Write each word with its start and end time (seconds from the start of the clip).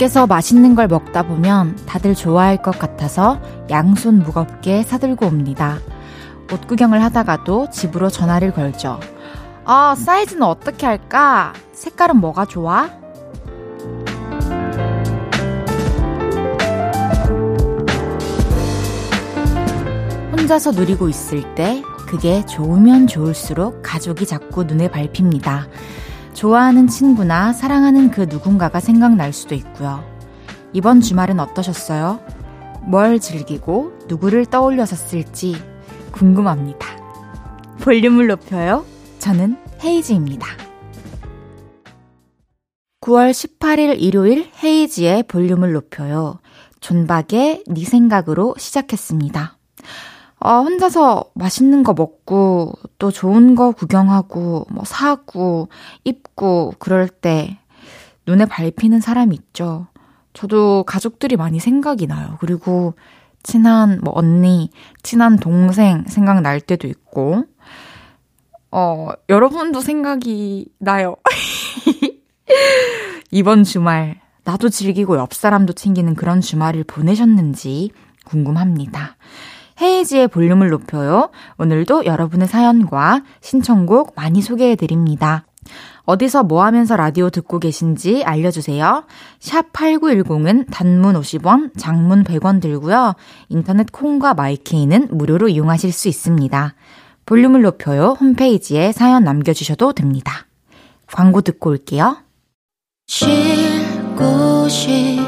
밖에서 0.00 0.26
맛있는 0.26 0.74
걸 0.74 0.88
먹다 0.88 1.22
보면 1.22 1.76
다들 1.84 2.14
좋아할 2.14 2.62
것 2.62 2.78
같아서 2.78 3.38
양손 3.68 4.20
무겁게 4.20 4.82
사들고 4.82 5.26
옵니다. 5.26 5.78
옷 6.50 6.66
구경을 6.66 7.02
하다가도 7.02 7.68
집으로 7.70 8.08
전화를 8.08 8.52
걸죠. 8.52 8.98
아, 9.66 9.94
사이즈는 9.94 10.42
어떻게 10.42 10.86
할까? 10.86 11.52
색깔은 11.72 12.16
뭐가 12.16 12.46
좋아? 12.46 12.88
혼자서 20.32 20.70
누리고 20.70 21.10
있을 21.10 21.54
때 21.54 21.82
그게 22.08 22.46
좋으면 22.46 23.06
좋을수록 23.06 23.82
가족이 23.82 24.24
자꾸 24.24 24.64
눈에 24.64 24.90
밟힙니다. 24.90 25.68
좋아하는 26.40 26.86
친구나 26.86 27.52
사랑하는 27.52 28.10
그 28.10 28.22
누군가가 28.22 28.80
생각날 28.80 29.30
수도 29.30 29.54
있고요. 29.54 30.02
이번 30.72 31.02
주말은 31.02 31.38
어떠셨어요? 31.38 32.18
뭘 32.86 33.20
즐기고 33.20 34.06
누구를 34.08 34.46
떠올려서 34.46 34.96
쓸지 34.96 35.54
궁금합니다. 36.12 36.86
볼륨을 37.82 38.28
높여요. 38.28 38.86
저는 39.18 39.58
헤이즈입니다. 39.84 40.46
9월 43.02 43.32
18일 43.32 44.00
일요일 44.00 44.50
헤이지의 44.64 45.24
볼륨을 45.24 45.74
높여요. 45.74 46.38
존박의 46.80 47.64
네 47.66 47.84
생각으로 47.84 48.54
시작했습니다. 48.56 49.58
어, 50.42 50.62
혼자서 50.62 51.24
맛있는 51.34 51.82
거 51.82 51.92
먹고, 51.92 52.72
또 52.98 53.10
좋은 53.10 53.54
거 53.54 53.72
구경하고, 53.72 54.66
뭐 54.70 54.84
사고, 54.84 55.68
입고, 56.04 56.74
그럴 56.78 57.08
때 57.08 57.58
눈에 58.26 58.46
밟히는 58.46 59.00
사람이 59.00 59.34
있죠. 59.34 59.86
저도 60.32 60.84
가족들이 60.84 61.36
많이 61.36 61.60
생각이 61.60 62.06
나요. 62.06 62.38
그리고 62.40 62.94
친한 63.42 64.00
뭐 64.02 64.14
언니, 64.16 64.70
친한 65.02 65.36
동생 65.36 66.04
생각날 66.06 66.60
때도 66.60 66.88
있고, 66.88 67.44
어, 68.70 69.08
여러분도 69.28 69.80
생각이 69.80 70.68
나요. 70.78 71.16
이번 73.30 73.64
주말, 73.64 74.20
나도 74.44 74.70
즐기고 74.70 75.16
옆 75.16 75.34
사람도 75.34 75.74
챙기는 75.74 76.14
그런 76.14 76.40
주말을 76.40 76.84
보내셨는지 76.84 77.90
궁금합니다. 78.24 79.16
헤이지의 79.80 80.28
볼륨을 80.28 80.68
높여요. 80.70 81.30
오늘도 81.58 82.04
여러분의 82.04 82.48
사연과 82.48 83.22
신청곡 83.40 84.12
많이 84.16 84.42
소개해 84.42 84.76
드립니다. 84.76 85.44
어디서 86.04 86.42
뭐 86.42 86.64
하면서 86.64 86.96
라디오 86.96 87.30
듣고 87.30 87.58
계신지 87.58 88.24
알려주세요. 88.24 89.04
샵 89.38 89.72
8910은 89.72 90.66
단문 90.70 91.14
50원, 91.14 91.78
장문 91.78 92.24
100원 92.24 92.60
들고요. 92.60 93.14
인터넷 93.48 93.92
콩과 93.92 94.34
마이케이는 94.34 95.08
무료로 95.12 95.48
이용하실 95.48 95.92
수 95.92 96.08
있습니다. 96.08 96.74
볼륨을 97.26 97.62
높여요. 97.62 98.16
홈페이지에 98.20 98.92
사연 98.92 99.22
남겨주셔도 99.22 99.92
됩니다. 99.92 100.46
광고 101.06 101.42
듣고 101.42 101.70
올게요. 101.70 102.16
쉴 103.06 103.28
곳이 104.16 105.20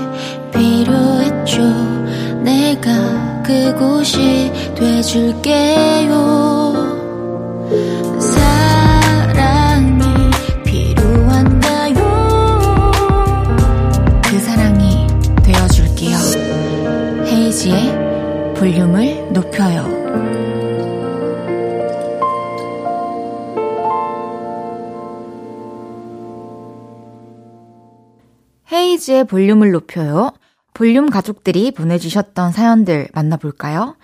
필요했죠. 0.52 1.62
내가 2.42 3.31
그곳이 3.42 4.53
돼줄게요. 4.75 6.32
그 14.25 14.38
사랑이 14.38 15.06
되어줄게요. 15.42 16.16
헤이지의 17.26 18.54
볼륨을 18.54 19.32
높여요. 19.32 20.03
헤이지의 28.72 29.24
볼륨을 29.26 29.72
높여요 29.72 30.30
볼륨 30.75 31.10
가족들이 31.10 31.71
보내주셨던 31.72 32.53
사연들 32.53 33.09
만나볼까요? 33.12 33.97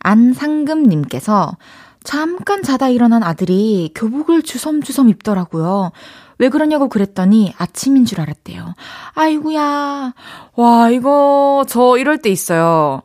안상금님께서 0.00 1.56
잠깐 2.04 2.62
자다 2.62 2.88
일어난 2.88 3.22
아들이 3.22 3.92
교복을 3.94 4.42
주섬주섬 4.42 5.08
입더라고요. 5.10 5.92
왜 6.38 6.48
그러냐고 6.48 6.88
그랬더니 6.88 7.52
아침인 7.58 8.04
줄 8.04 8.20
알았대요. 8.20 8.74
아이구야. 9.14 10.14
와, 10.54 10.90
이거, 10.90 11.64
저 11.68 11.98
이럴 11.98 12.18
때 12.18 12.30
있어요. 12.30 13.02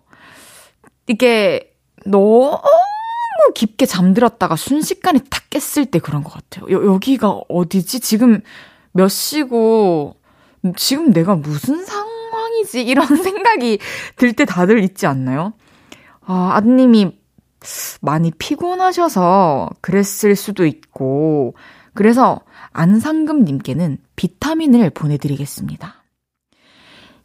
이게 1.07 1.73
너무 2.05 2.59
깊게 3.55 3.87
잠들었다가 3.87 4.55
순식간에 4.55 5.19
탁 5.29 5.49
깼을 5.49 5.87
때 5.87 5.99
그런 5.99 6.23
것 6.23 6.31
같아요. 6.31 6.71
여, 6.71 6.85
여기가 6.85 7.41
어디지? 7.49 7.99
지금 7.99 8.41
몇 8.91 9.07
시고, 9.09 10.15
지금 10.77 11.11
내가 11.11 11.35
무슨 11.35 11.83
상 11.83 12.12
상황이지? 12.53 12.83
이런 12.83 13.05
생각이 13.17 13.79
들 14.15 14.33
때 14.33 14.45
다들 14.45 14.83
있지 14.83 15.05
않나요? 15.05 15.53
아, 16.25 16.51
아드님이 16.55 17.17
많이 18.01 18.31
피곤하셔서 18.31 19.69
그랬을 19.81 20.35
수도 20.35 20.65
있고, 20.65 21.55
그래서 21.93 22.41
안상금 22.71 23.43
님께는 23.43 23.97
비타민을 24.15 24.89
보내드리겠습니다. 24.91 26.03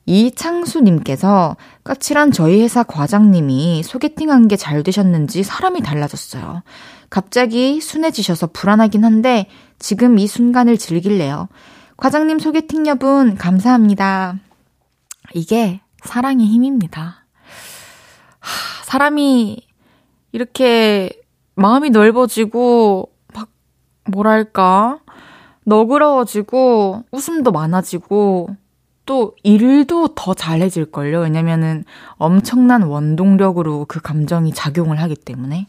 이창수님께서 0.06 1.56
까칠한 1.84 2.32
저희 2.32 2.62
회사 2.62 2.82
과장님이 2.82 3.82
소개팅한 3.82 4.48
게 4.48 4.56
잘 4.56 4.82
되셨는지 4.82 5.42
사람이 5.42 5.82
달라졌어요. 5.82 6.62
갑자기 7.10 7.80
순해지셔서 7.80 8.48
불안하긴 8.48 9.04
한데 9.04 9.48
지금 9.78 10.18
이 10.18 10.26
순간을 10.26 10.78
즐길래요. 10.78 11.48
과장님 11.98 12.38
소개팅 12.38 12.86
여분 12.86 13.34
감사합니다. 13.36 14.36
이게 15.34 15.80
사랑의 16.02 16.46
힘입니다. 16.46 17.24
하, 18.38 18.84
사람이 18.84 19.66
이렇게 20.32 21.10
마음이 21.54 21.90
넓어지고, 21.90 23.10
막, 23.34 23.48
뭐랄까, 24.04 25.00
너그러워지고, 25.64 27.04
웃음도 27.10 27.50
많아지고, 27.50 28.56
또 29.06 29.34
일도 29.42 30.08
더 30.14 30.34
잘해질걸요. 30.34 31.20
왜냐면은 31.20 31.84
엄청난 32.16 32.82
원동력으로 32.82 33.86
그 33.88 34.00
감정이 34.00 34.52
작용을 34.52 35.00
하기 35.00 35.16
때문에. 35.16 35.66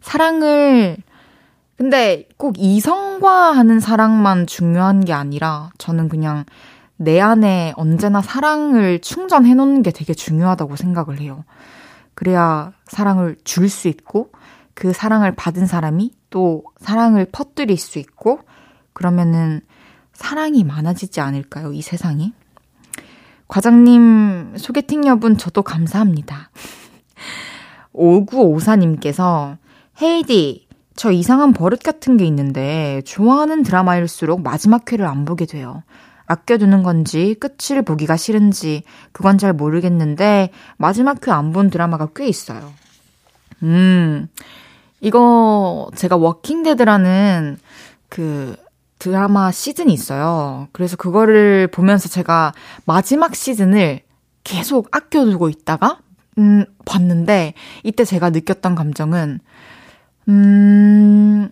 사랑을, 0.00 0.96
근데 1.76 2.28
꼭 2.36 2.54
이성과 2.58 3.52
하는 3.52 3.80
사랑만 3.80 4.46
중요한 4.46 5.04
게 5.04 5.12
아니라, 5.12 5.70
저는 5.78 6.08
그냥 6.08 6.44
내 7.02 7.18
안에 7.18 7.72
언제나 7.76 8.20
사랑을 8.20 8.98
충전해 9.00 9.54
놓는 9.54 9.82
게 9.82 9.90
되게 9.90 10.12
중요하다고 10.12 10.76
생각을 10.76 11.18
해요. 11.18 11.44
그래야 12.14 12.72
사랑을 12.86 13.36
줄 13.42 13.70
수 13.70 13.88
있고 13.88 14.30
그 14.74 14.92
사랑을 14.92 15.34
받은 15.34 15.64
사람이 15.64 16.12
또 16.28 16.62
사랑을 16.78 17.26
퍼뜨릴 17.32 17.78
수 17.78 17.98
있고 17.98 18.40
그러면은 18.92 19.62
사랑이 20.12 20.62
많아지지 20.62 21.22
않을까요? 21.22 21.72
이 21.72 21.80
세상이. 21.80 22.34
과장님 23.48 24.58
소개팅 24.58 25.06
여분 25.06 25.38
저도 25.38 25.62
감사합니다. 25.62 26.50
5954님께서 27.94 29.56
헤이디 30.02 30.68
저 30.96 31.10
이상한 31.10 31.54
버릇 31.54 31.82
같은 31.82 32.18
게 32.18 32.26
있는데 32.26 33.00
좋아하는 33.06 33.62
드라마일수록 33.62 34.42
마지막 34.42 34.92
회를 34.92 35.06
안 35.06 35.24
보게 35.24 35.46
돼요. 35.46 35.82
아껴두는 36.30 36.84
건지 36.84 37.34
끝을 37.40 37.82
보기가 37.82 38.16
싫은지 38.16 38.84
그건 39.10 39.36
잘 39.36 39.52
모르겠는데 39.52 40.50
마지막 40.76 41.26
회안본 41.26 41.70
드라마가 41.70 42.10
꽤 42.14 42.28
있어요. 42.28 42.72
음, 43.64 44.28
이거 45.00 45.90
제가 45.96 46.16
Walking 46.16 46.75
Dead라는 46.75 47.58
그 48.08 48.54
드라마 49.00 49.50
시즌이 49.50 49.92
있어요. 49.92 50.68
그래서 50.72 50.96
그거를 50.96 51.66
보면서 51.66 52.08
제가 52.08 52.52
마지막 52.84 53.34
시즌을 53.34 54.00
계속 54.44 54.88
아껴두고 54.94 55.48
있다가 55.48 55.98
음, 56.38 56.64
봤는데 56.84 57.54
이때 57.82 58.04
제가 58.04 58.30
느꼈던 58.30 58.76
감정은 58.76 59.40
음, 60.28 61.50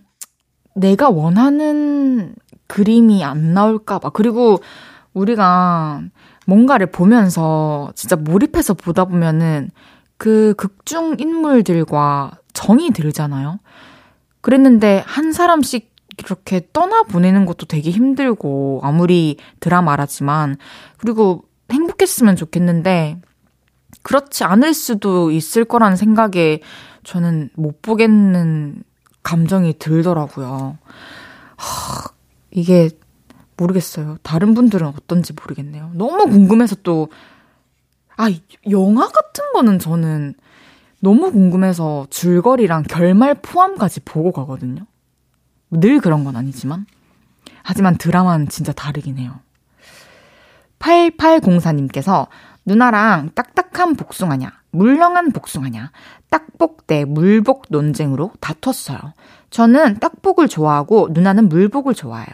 내가 0.73 1.09
원하는 1.09 2.33
그림이 2.69 3.25
안 3.25 3.53
나올까봐. 3.53 4.11
그리고 4.11 4.59
우리가 5.13 6.01
뭔가를 6.45 6.87
보면서 6.87 7.91
진짜 7.95 8.15
몰입해서 8.15 8.73
보다 8.73 9.03
보면은 9.03 9.71
그 10.17 10.53
극중 10.55 11.17
인물들과 11.19 12.31
정이 12.53 12.91
들잖아요. 12.91 13.59
그랬는데 14.39 15.03
한 15.05 15.33
사람씩 15.33 15.89
이렇게 16.17 16.67
떠나보내는 16.73 17.45
것도 17.45 17.65
되게 17.65 17.91
힘들고, 17.91 18.81
아무리 18.83 19.37
드라마라지만, 19.61 20.57
그리고 20.97 21.45
행복 21.71 21.99
행복했으면 21.99 22.35
좋겠는데, 22.37 23.19
그렇지 24.01 24.45
않을 24.45 24.73
수도 24.73 25.31
있을 25.31 25.65
거라는 25.65 25.97
생각에 25.97 26.61
저는 27.03 27.49
못 27.55 27.81
보겠는 27.81 28.83
감정이 29.23 29.77
들더라고요. 29.77 30.77
하, 31.57 32.03
이게 32.51 32.89
모르겠어요. 33.57 34.17
다른 34.23 34.53
분들은 34.53 34.87
어떤지 34.87 35.33
모르겠네요. 35.33 35.91
너무 35.93 36.25
궁금해서 36.29 36.77
또, 36.83 37.09
아, 38.15 38.29
영화 38.69 39.07
같은 39.07 39.51
거는 39.53 39.79
저는 39.79 40.35
너무 41.01 41.31
궁금해서 41.31 42.07
줄거리랑 42.09 42.83
결말 42.83 43.35
포함까지 43.35 44.01
보고 44.01 44.31
가거든요. 44.31 44.85
늘 45.71 45.99
그런 45.99 46.23
건 46.23 46.35
아니지만. 46.35 46.85
하지만 47.63 47.97
드라마는 47.97 48.49
진짜 48.49 48.71
다르긴 48.71 49.17
해요. 49.17 49.39
8804님께서 50.79 52.27
누나랑 52.65 53.31
딱딱한 53.35 53.95
복숭아냐, 53.95 54.51
물렁한 54.71 55.31
복숭아냐, 55.31 55.91
딱복 56.29 56.87
대 56.87 57.05
물복 57.05 57.65
논쟁으로 57.69 58.31
다퉜어요. 58.39 58.99
저는 59.49 59.99
딱복을 59.99 60.47
좋아하고 60.47 61.09
누나는 61.11 61.49
물복을 61.49 61.93
좋아해요. 61.93 62.27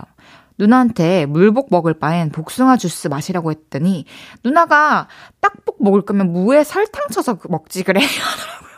누나한테 0.58 1.26
물복 1.26 1.68
먹을 1.70 1.94
바엔 1.94 2.30
복숭아 2.32 2.78
주스 2.78 3.08
마시라고 3.10 3.52
했더니 3.52 4.06
누나가 4.44 5.08
딱복 5.42 5.84
먹을 5.84 6.02
거면 6.04 6.32
무에 6.32 6.64
설탕 6.64 7.08
쳐서 7.12 7.38
먹지 7.50 7.84
그래 7.84 8.00
하더라고요. 8.04 8.76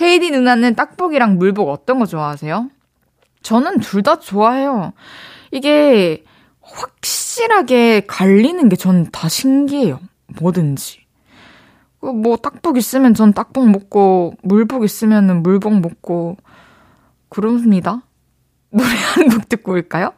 헤이디 0.00 0.30
누나는 0.30 0.74
딱복이랑 0.74 1.38
물복 1.38 1.68
어떤 1.70 1.98
거 1.98 2.06
좋아하세요? 2.06 2.68
저는 3.42 3.80
둘 3.80 4.02
다 4.02 4.18
좋아해요. 4.18 4.92
이게 5.50 6.24
확실하게 6.60 8.02
갈리는 8.06 8.68
게 8.68 8.76
전 8.76 9.06
다 9.10 9.28
신기해요. 9.28 9.98
뭐든지. 10.40 11.00
뭐 12.00 12.36
딱복 12.36 12.76
있으면 12.76 13.14
전 13.14 13.32
딱복 13.32 13.68
먹고 13.70 14.34
물복 14.42 14.84
있으면 14.84 15.42
물복 15.42 15.80
먹고 15.80 16.36
그렇습니다. 17.32 18.02
노래 18.70 18.88
한 18.88 19.28
곡 19.28 19.48
듣고 19.48 19.72
올까요? 19.72 20.12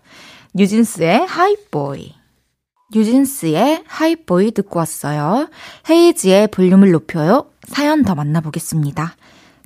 뉴진스의 0.54 1.26
하이보이. 1.26 2.14
뉴진스의 2.94 3.84
하이보이 3.86 4.52
듣고 4.52 4.78
왔어요. 4.78 5.48
헤이지의 5.90 6.48
볼륨을 6.48 6.92
높여요. 6.92 7.46
사연 7.66 8.04
더 8.04 8.14
만나보겠습니다. 8.14 9.16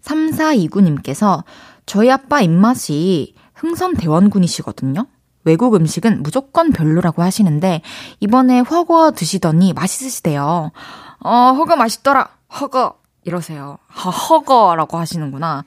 3429님께서 0.03 1.45
저희 1.85 2.11
아빠 2.11 2.41
입맛이 2.41 3.35
흥선 3.55 3.95
대원군이시거든요. 3.95 5.07
외국 5.45 5.75
음식은 5.75 6.23
무조건 6.23 6.71
별로라고 6.73 7.23
하시는데 7.23 7.83
이번에 8.21 8.61
허거 8.61 9.13
드시더니 9.13 9.73
맛있으시대요. 9.73 10.73
어, 11.21 11.31
허거 11.53 11.77
맛있더라. 11.77 12.29
허거 12.61 12.95
이러세요. 13.25 13.79
허, 13.95 14.11
허거라고 14.11 14.97
하시는구나. 14.99 15.65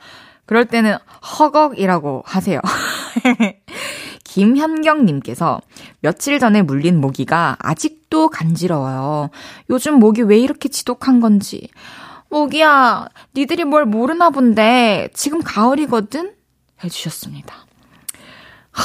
그럴 0.52 0.66
때는 0.66 0.98
허걱이라고 1.40 2.24
하세요. 2.26 2.60
김현경님께서 4.26 5.62
며칠 6.02 6.40
전에 6.40 6.62
물린 6.62 7.00
모기가 7.00 7.56
아직도 7.58 8.28
간지러워요. 8.28 9.30
요즘 9.70 9.94
모기 9.94 10.24
왜 10.24 10.38
이렇게 10.38 10.68
지독한 10.68 11.22
건지. 11.22 11.70
모기야, 12.30 13.08
니들이 13.34 13.64
뭘 13.64 13.86
모르나 13.86 14.30
본데 14.30 15.08
지금 15.14 15.40
가을이거든? 15.42 16.34
해주셨습니다. 16.84 17.56
하, 18.72 18.84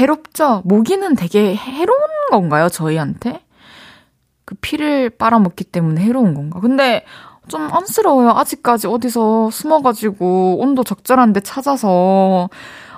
해롭죠? 0.00 0.62
모기는 0.64 1.14
되게 1.14 1.54
해로운 1.54 2.08
건가요, 2.30 2.70
저희한테? 2.70 3.44
그 4.46 4.54
피를 4.62 5.10
빨아먹기 5.10 5.64
때문에 5.64 6.00
해로운 6.00 6.32
건가? 6.32 6.58
근데 6.60 7.04
좀 7.52 7.68
안쓰러워요. 7.70 8.30
아직까지 8.30 8.86
어디서 8.86 9.50
숨어가지고 9.50 10.56
온도 10.58 10.82
적절한 10.82 11.34
데 11.34 11.40
찾아서 11.40 12.48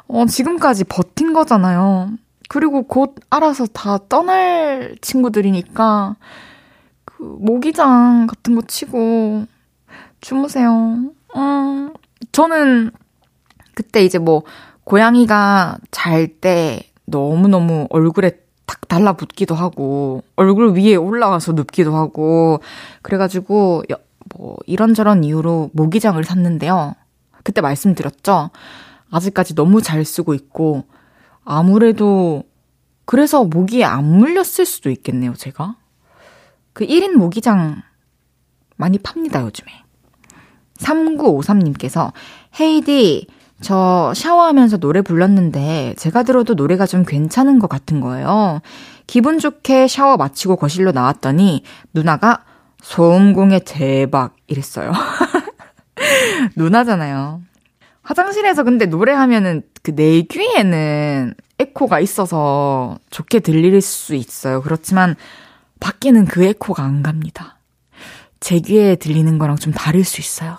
어, 0.06 0.26
지금까지 0.26 0.84
버틴 0.84 1.32
거잖아요. 1.32 2.10
그리고 2.48 2.84
곧 2.84 3.16
알아서 3.30 3.66
다 3.66 3.98
떠날 4.08 4.94
친구들이니까, 5.00 6.14
그, 7.04 7.36
모기장 7.40 8.28
같은 8.28 8.54
거 8.54 8.62
치고, 8.62 9.46
주무세요. 10.20 10.98
음, 11.34 11.92
저는, 12.30 12.92
그때 13.74 14.04
이제 14.04 14.18
뭐, 14.18 14.42
고양이가 14.84 15.78
잘 15.90 16.28
때 16.28 16.90
너무너무 17.06 17.88
얼굴에 17.90 18.38
탁 18.66 18.86
달라붙기도 18.86 19.54
하고, 19.56 20.22
얼굴 20.36 20.76
위에 20.76 20.94
올라가서 20.94 21.52
눕기도 21.54 21.96
하고, 21.96 22.60
그래가지고, 23.02 23.82
뭐, 24.36 24.56
이런저런 24.66 25.24
이유로 25.24 25.70
모기장을 25.72 26.22
샀는데요. 26.22 26.94
그때 27.42 27.60
말씀드렸죠? 27.60 28.50
아직까지 29.10 29.54
너무 29.54 29.82
잘 29.82 30.04
쓰고 30.04 30.34
있고, 30.34 30.84
아무래도, 31.44 32.44
그래서 33.04 33.44
모기에 33.44 33.84
안 33.84 34.04
물렸을 34.04 34.64
수도 34.64 34.90
있겠네요, 34.90 35.34
제가. 35.34 35.76
그 36.72 36.86
1인 36.86 37.12
모기장 37.12 37.82
많이 38.76 38.98
팝니다, 38.98 39.42
요즘에. 39.42 39.70
3953님께서, 40.78 42.12
헤이디, 42.58 43.26
저 43.60 44.12
샤워하면서 44.16 44.78
노래 44.78 45.02
불렀는데, 45.02 45.94
제가 45.96 46.22
들어도 46.24 46.54
노래가 46.54 46.86
좀 46.86 47.04
괜찮은 47.04 47.58
것 47.58 47.68
같은 47.68 48.00
거예요. 48.00 48.60
기분 49.06 49.38
좋게 49.38 49.86
샤워 49.86 50.16
마치고 50.16 50.56
거실로 50.56 50.90
나왔더니, 50.92 51.62
누나가 51.92 52.44
소음공에 52.84 53.60
대박, 53.60 54.36
이랬어요. 54.46 54.92
누나잖아요. 56.54 57.40
화장실에서 58.02 58.62
근데 58.62 58.84
노래하면은 58.86 59.62
그 59.82 59.92
내 59.94 60.22
귀에는 60.22 61.34
에코가 61.58 62.00
있어서 62.00 62.98
좋게 63.10 63.40
들릴 63.40 63.80
수 63.80 64.14
있어요. 64.14 64.62
그렇지만 64.62 65.14
밖에는 65.80 66.24
그 66.26 66.42
에코가 66.44 66.82
안 66.82 67.02
갑니다. 67.02 67.58
제 68.40 68.60
귀에 68.60 68.96
들리는 68.96 69.38
거랑 69.38 69.56
좀 69.56 69.72
다를 69.72 70.04
수 70.04 70.20
있어요. 70.20 70.56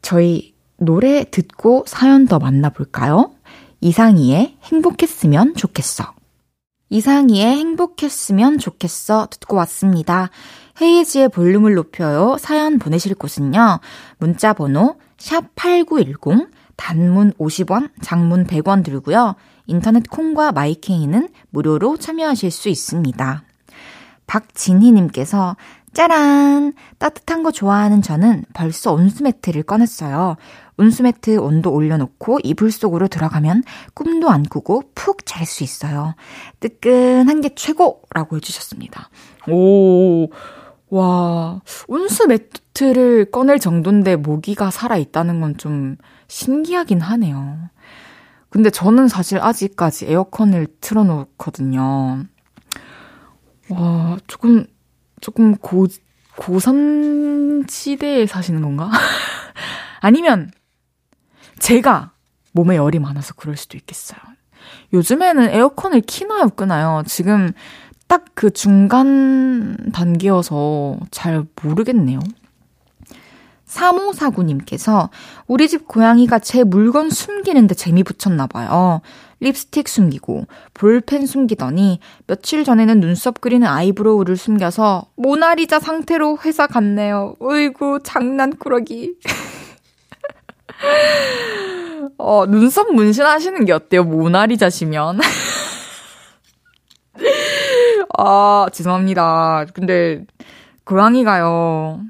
저희 0.00 0.54
노래 0.78 1.24
듣고 1.30 1.84
사연 1.86 2.26
더 2.26 2.38
만나볼까요? 2.38 3.34
이상희의 3.80 4.56
행복했으면 4.64 5.54
좋겠어. 5.54 6.12
이상희의 6.88 7.56
행복했으면 7.56 8.58
좋겠어 8.58 9.28
듣고 9.30 9.56
왔습니다. 9.56 10.30
헤이지의 10.80 11.28
볼륨을 11.28 11.74
높여요. 11.74 12.36
사연 12.38 12.78
보내실 12.78 13.14
곳은요. 13.14 13.80
문자 14.18 14.52
번호 14.52 14.96
샵8910 15.18 16.48
단문 16.76 17.32
50원, 17.34 17.90
장문 18.00 18.46
100원 18.46 18.84
들고요. 18.84 19.36
인터넷 19.66 20.08
콩과 20.08 20.52
마이케이는 20.52 21.28
무료로 21.50 21.96
참여하실 21.98 22.50
수 22.50 22.68
있습니다. 22.68 23.42
박진희님께서 24.26 25.56
짜란! 25.92 26.72
따뜻한 26.98 27.42
거 27.42 27.50
좋아하는 27.50 28.00
저는 28.00 28.46
벌써 28.54 28.92
온수매트를 28.94 29.62
꺼냈어요. 29.62 30.36
온수매트 30.78 31.36
온도 31.36 31.70
올려놓고 31.70 32.38
이불 32.42 32.72
속으로 32.72 33.08
들어가면 33.08 33.62
꿈도 33.92 34.30
안 34.30 34.42
꾸고 34.42 34.84
푹 34.94 35.26
잘 35.26 35.44
수 35.46 35.62
있어요. 35.64 36.14
뜨끈한 36.60 37.42
게 37.42 37.50
최고 37.54 38.02
라고 38.14 38.36
해주셨습니다. 38.36 39.10
오, 39.48 40.28
와, 40.92 41.62
온수 41.88 42.26
매트를 42.26 43.30
꺼낼 43.30 43.58
정도인데 43.58 44.16
모기가 44.16 44.70
살아있다는 44.70 45.40
건 45.40 45.54
좀 45.56 45.96
신기하긴 46.28 47.00
하네요. 47.00 47.70
근데 48.50 48.68
저는 48.68 49.08
사실 49.08 49.38
아직까지 49.40 50.04
에어컨을 50.06 50.66
틀어놓거든요. 50.82 52.24
와, 53.70 54.18
조금, 54.26 54.66
조금 55.22 55.54
고, 55.56 55.86
고산지대에 56.36 58.26
사시는 58.26 58.60
건가? 58.60 58.90
아니면, 60.00 60.50
제가 61.58 62.12
몸에 62.52 62.76
열이 62.76 62.98
많아서 62.98 63.32
그럴 63.34 63.56
수도 63.56 63.78
있겠어요. 63.78 64.20
요즘에는 64.92 65.48
에어컨을 65.50 66.02
키나요, 66.02 66.48
끄나요? 66.50 67.02
지금 67.06 67.52
딱 68.12 68.24
그 68.34 68.50
중간 68.50 69.76
단계여서 69.92 70.98
잘 71.10 71.44
모르겠네요. 71.62 72.18
3549님께서 73.66 75.08
우리 75.46 75.68
집 75.68 75.88
고양이가 75.88 76.40
제 76.40 76.64
물건 76.64 77.08
숨기는데 77.08 77.74
재미 77.74 78.02
붙였나봐요. 78.02 79.00
립스틱 79.40 79.88
숨기고 79.88 80.44
볼펜 80.74 81.24
숨기더니 81.24 82.00
며칠 82.26 82.64
전에는 82.64 83.00
눈썹 83.00 83.40
그리는 83.40 83.66
eyebrow를 83.66 84.36
숨겨서 84.36 85.06
모나리자 85.16 85.80
상태로 85.80 86.38
회사 86.44 86.66
갔네요. 86.66 87.36
으이구 87.40 88.00
장난꾸러기. 88.02 89.14
어, 92.18 92.44
눈썹 92.46 92.92
문신하시는 92.92 93.64
게 93.64 93.72
어때요? 93.72 94.04
모나리자시면. 94.04 95.20
아, 98.18 98.66
죄송합니다. 98.72 99.66
근데, 99.72 100.24
고양이가요. 100.84 102.00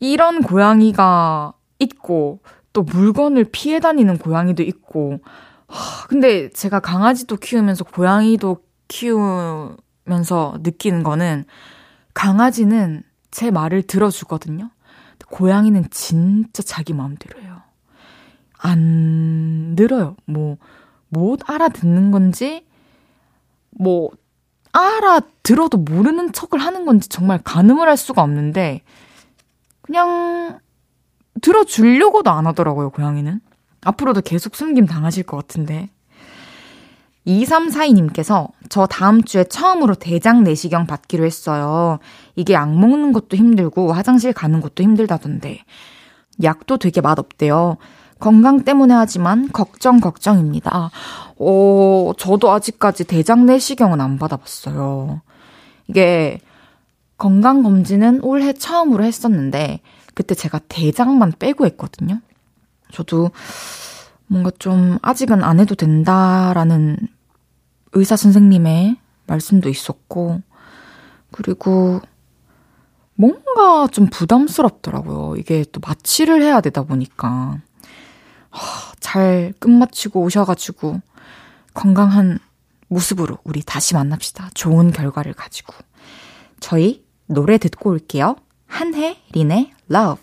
이런 0.00 0.42
고양이가 0.42 1.52
있고, 1.78 2.40
또 2.72 2.82
물건을 2.82 3.46
피해 3.52 3.80
다니는 3.80 4.18
고양이도 4.18 4.62
있고, 4.62 5.20
하, 5.68 6.06
근데 6.06 6.50
제가 6.50 6.80
강아지도 6.80 7.36
키우면서 7.36 7.84
고양이도 7.84 8.58
키우면서 8.88 10.58
느끼는 10.62 11.02
거는 11.02 11.44
강아지는 12.14 13.02
제 13.30 13.50
말을 13.50 13.82
들어주거든요. 13.82 14.70
고양이는 15.30 15.86
진짜 15.90 16.62
자기 16.62 16.92
마음대로 16.92 17.40
해요. 17.40 17.62
안 18.58 19.74
들어요. 19.76 20.16
뭐, 20.26 20.58
못 21.08 21.48
알아듣는 21.48 22.10
건지, 22.10 22.66
뭐, 23.70 24.10
알아들어도 24.72 25.78
모르는 25.78 26.32
척을 26.32 26.58
하는 26.58 26.84
건지 26.84 27.08
정말 27.08 27.38
가늠을 27.42 27.88
할 27.88 27.96
수가 27.96 28.22
없는데, 28.22 28.82
그냥, 29.82 30.58
들어주려고도 31.40 32.30
안 32.30 32.46
하더라고요, 32.46 32.90
고양이는. 32.90 33.40
앞으로도 33.84 34.22
계속 34.22 34.54
숨김 34.54 34.86
당하실 34.86 35.24
것 35.24 35.36
같은데. 35.36 35.90
2342님께서 37.26 38.50
저 38.68 38.86
다음 38.86 39.22
주에 39.22 39.44
처음으로 39.44 39.94
대장 39.94 40.42
내시경 40.42 40.86
받기로 40.86 41.24
했어요. 41.24 41.98
이게 42.34 42.54
약 42.54 42.74
먹는 42.74 43.12
것도 43.12 43.36
힘들고 43.36 43.92
화장실 43.92 44.32
가는 44.32 44.60
것도 44.60 44.82
힘들다던데. 44.82 45.64
약도 46.42 46.78
되게 46.78 47.00
맛없대요. 47.00 47.76
건강 48.22 48.62
때문에 48.62 48.94
하지만 48.94 49.50
걱정 49.50 49.98
걱정입니다. 49.98 50.92
어, 51.40 52.12
저도 52.16 52.52
아직까지 52.52 53.02
대장 53.02 53.46
내시경은 53.46 54.00
안 54.00 54.16
받아봤어요. 54.16 55.22
이게 55.88 56.38
건강 57.18 57.64
검진은 57.64 58.20
올해 58.22 58.52
처음으로 58.52 59.02
했었는데 59.02 59.80
그때 60.14 60.36
제가 60.36 60.60
대장만 60.68 61.32
빼고 61.36 61.66
했거든요. 61.66 62.20
저도 62.92 63.32
뭔가 64.28 64.52
좀 64.56 65.00
아직은 65.02 65.42
안 65.42 65.58
해도 65.58 65.74
된다라는 65.74 66.98
의사 67.92 68.14
선생님의 68.14 68.98
말씀도 69.26 69.68
있었고, 69.68 70.42
그리고 71.32 72.00
뭔가 73.16 73.88
좀 73.88 74.06
부담스럽더라고요. 74.06 75.34
이게 75.38 75.64
또 75.72 75.80
마취를 75.84 76.40
해야 76.40 76.60
되다 76.60 76.84
보니까. 76.84 77.58
잘 79.00 79.52
끝마치고 79.58 80.20
오셔가지고 80.22 81.00
건강한 81.74 82.38
모습으로 82.88 83.38
우리 83.44 83.62
다시 83.62 83.94
만납시다. 83.94 84.50
좋은 84.54 84.92
결과를 84.92 85.32
가지고. 85.32 85.74
저희 86.60 87.04
노래 87.26 87.58
듣고 87.58 87.90
올게요. 87.90 88.36
한해 88.66 89.18
린의 89.32 89.72
Love. 89.90 90.22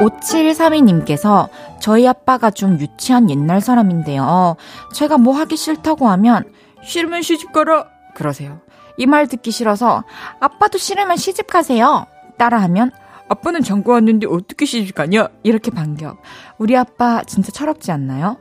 5732님께서 0.00 1.48
저희 1.80 2.06
아빠가 2.08 2.50
좀 2.50 2.78
유치한 2.80 3.30
옛날 3.30 3.60
사람인데요. 3.60 4.56
제가 4.94 5.18
뭐 5.18 5.34
하기 5.36 5.56
싫다고 5.56 6.08
하면 6.08 6.44
싫으면 6.82 7.22
시집 7.22 7.52
가라 7.52 7.86
그러세요. 8.14 8.60
이 8.96 9.06
말 9.06 9.26
듣기 9.28 9.50
싫어서 9.50 10.04
아빠도 10.40 10.78
싫으면 10.78 11.16
시집 11.16 11.46
가세요. 11.46 12.06
따라하면 12.38 12.90
아빠는 13.28 13.62
잠깐 13.62 13.94
왔는데 13.94 14.26
어떻게 14.26 14.66
시집 14.66 14.94
가냐? 14.94 15.28
이렇게 15.42 15.70
반격. 15.70 16.20
우리 16.58 16.76
아빠 16.76 17.22
진짜 17.24 17.52
철없지 17.52 17.92
않나요? 17.92 18.36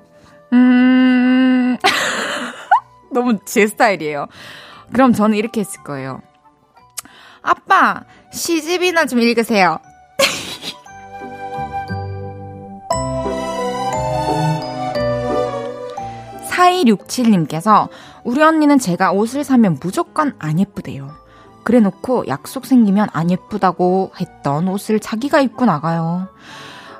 음, 0.52 1.78
너무 3.14 3.38
제 3.46 3.68
스타일이에요. 3.68 4.28
그럼 4.92 5.14
저는 5.14 5.38
이렇게 5.38 5.62
했을 5.62 5.84
거예요. 5.84 6.22
아빠, 7.42 8.02
시집이나 8.32 9.06
좀 9.06 9.20
읽으세요. 9.20 9.78
4267님께서 16.60 17.90
우리 18.24 18.42
언니는 18.44 18.80
제가 18.80 19.12
옷을 19.12 19.44
사면 19.44 19.78
무조건 19.82 20.36
안 20.40 20.60
예쁘대요. 20.60 21.10
그래 21.64 21.80
놓고 21.80 22.28
약속 22.28 22.66
생기면 22.66 23.10
안 23.14 23.32
예쁘다고 23.32 24.12
했던 24.20 24.68
옷을 24.68 25.00
자기가 25.00 25.42
입고 25.42 25.66
나가요. 25.66 26.28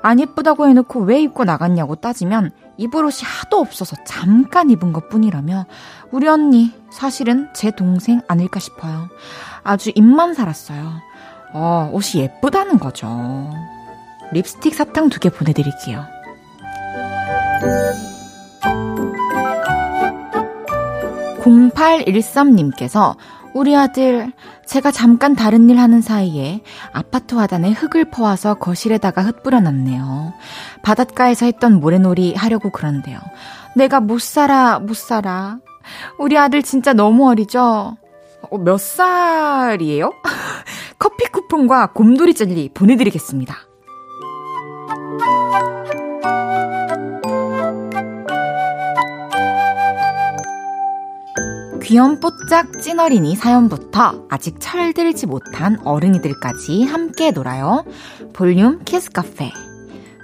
안 0.02 0.20
예쁘다고 0.20 0.68
해놓고 0.70 1.02
왜 1.02 1.22
입고 1.22 1.44
나갔냐고 1.44 1.96
따지면 1.96 2.52
입을 2.78 3.04
옷이 3.04 3.24
하도 3.26 3.60
없어서 3.60 3.98
잠깐 4.06 4.70
입은 4.70 4.94
것 4.94 5.10
뿐이라며 5.10 5.66
우리 6.12 6.28
언니 6.28 6.72
사실은 6.90 7.50
제 7.54 7.72
동생 7.72 8.22
아닐까 8.28 8.60
싶어요. 8.60 9.10
아주 9.64 9.92
입만 9.96 10.34
살았어요. 10.34 10.94
어, 11.54 11.90
옷이 11.92 12.22
예쁘다는 12.22 12.80
거죠. 12.80 13.52
립스틱 14.32 14.76
사탕 14.76 15.10
두 15.10 15.20
개 15.20 15.30
보내드릴게요. 15.30 16.06
0813님께서 21.50 23.16
우리 23.54 23.76
아들, 23.76 24.32
제가 24.66 24.92
잠깐 24.92 25.36
다른 25.36 25.70
일 25.70 25.80
하는 25.80 26.02
사이에 26.02 26.62
아파트 26.94 27.34
화단에 27.36 27.72
흙을 27.72 28.06
퍼와서 28.12 28.54
거실에다가 28.56 29.24
흩뿌려 29.24 29.60
놨네요. 29.60 30.34
바닷가에서 30.84 31.48
했던 31.48 31.80
모래놀이 31.80 32.36
하려고 32.36 32.72
그런데요. 32.72 33.20
내가 33.76 34.00
못 34.00 34.22
살아, 34.22 34.80
못 34.80 34.96
살아. 34.96 35.58
우리 36.20 36.38
아들 36.38 36.62
진짜 36.62 36.94
너무 36.94 37.28
어리죠? 37.28 37.98
어, 38.52 38.58
몇 38.60 38.80
살이에요? 38.80 40.12
커피 41.00 41.26
쿠폰과 41.26 41.88
곰돌이 41.94 42.36
젤리 42.36 42.70
보내드리겠습니다. 42.74 43.56
귀염뽀짝 51.90 52.84
찐어린이 52.84 53.36
사연부터 53.36 54.28
아직 54.30 54.58
철들지 54.60 55.26
못한 55.26 55.80
어른이들까지 55.84 56.84
함께 56.84 57.32
놀아요. 57.32 57.84
볼륨 58.32 58.84
키스 58.86 59.10
카페. 59.10 59.52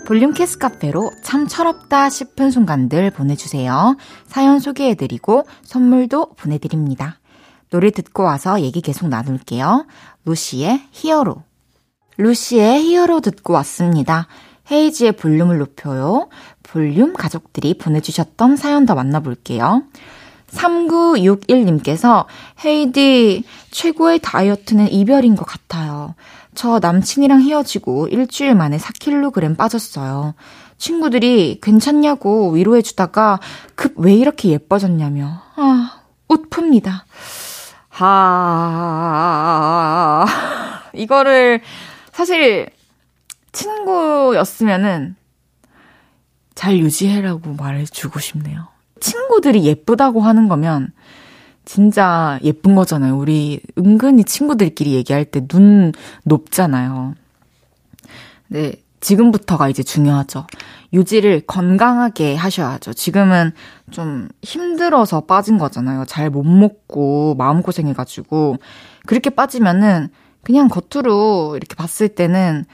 볼륨 0.05 0.31
키스 0.31 0.59
카페로 0.59 1.09
참 1.23 1.47
철없다 1.47 2.11
싶은 2.11 2.51
순간들 2.51 3.09
보내주세요. 3.09 3.97
사연 4.27 4.59
소개해드리고 4.59 5.47
선물도 5.63 6.35
보내드립니다. 6.35 7.17
노래 7.71 7.89
듣고 7.89 8.21
와서 8.21 8.61
얘기 8.61 8.79
계속 8.81 9.07
나눌게요. 9.07 9.87
루시의 10.25 10.83
히어로. 10.91 11.41
루시의 12.17 12.83
히어로 12.83 13.21
듣고 13.21 13.53
왔습니다. 13.53 14.27
헤이즈의 14.69 15.13
볼륨을 15.13 15.57
높여요. 15.57 16.29
볼륨 16.61 17.13
가족들이 17.13 17.79
보내주셨던 17.79 18.55
사연 18.55 18.85
더 18.85 18.93
만나볼게요. 18.93 19.81
3961님께서 20.55 22.25
헤이디 22.63 23.43
최고의 23.71 24.19
다이어트는 24.19 24.91
이별인 24.91 25.35
것 25.35 25.45
같아요. 25.45 26.15
저 26.55 26.79
남친이랑 26.79 27.41
헤어지고 27.41 28.07
일주일 28.07 28.55
만에 28.55 28.77
4kg 28.77 29.57
빠졌어요. 29.57 30.33
친구들이 30.77 31.59
괜찮냐고 31.61 32.51
위로해 32.51 32.81
주다가 32.81 33.39
급 33.75 33.95
왜 33.97 34.13
이렇게 34.13 34.49
예뻐졌냐며. 34.49 35.41
아, 35.55 36.01
웃픕니다. 36.27 37.03
하, 37.89 40.25
이거를 40.93 41.61
사실 42.11 42.69
친구였으면은 43.51 45.15
잘 46.55 46.77
유지해라고 46.77 47.53
말해주고 47.53 48.19
싶네요. 48.19 48.67
친구들이 48.99 49.65
예쁘다고 49.65 50.21
하는 50.21 50.47
거면 50.47 50.91
진짜 51.65 52.39
예쁜 52.43 52.75
거잖아요. 52.75 53.17
우리 53.17 53.59
은근히 53.77 54.23
친구들끼리 54.23 54.93
얘기할 54.93 55.25
때 55.25 55.41
눈 55.47 55.91
높잖아요. 56.23 57.15
네, 58.47 58.73
지금부터가 58.99 59.69
이제 59.69 59.83
중요하죠. 59.83 60.47
유지를 60.93 61.41
건강하게 61.45 62.35
하셔야죠. 62.35 62.93
지금은 62.93 63.51
좀 63.91 64.29
힘들어서 64.43 65.21
빠진 65.21 65.57
거잖아요. 65.57 66.05
잘 66.05 66.29
못 66.29 66.43
먹고 66.43 67.35
마음고생해가지고. 67.35 68.57
그렇게 69.05 69.29
빠지면은 69.29 70.09
그냥 70.43 70.67
겉으로 70.69 71.55
이렇게 71.57 71.75
봤을 71.75 72.07
때는 72.09 72.65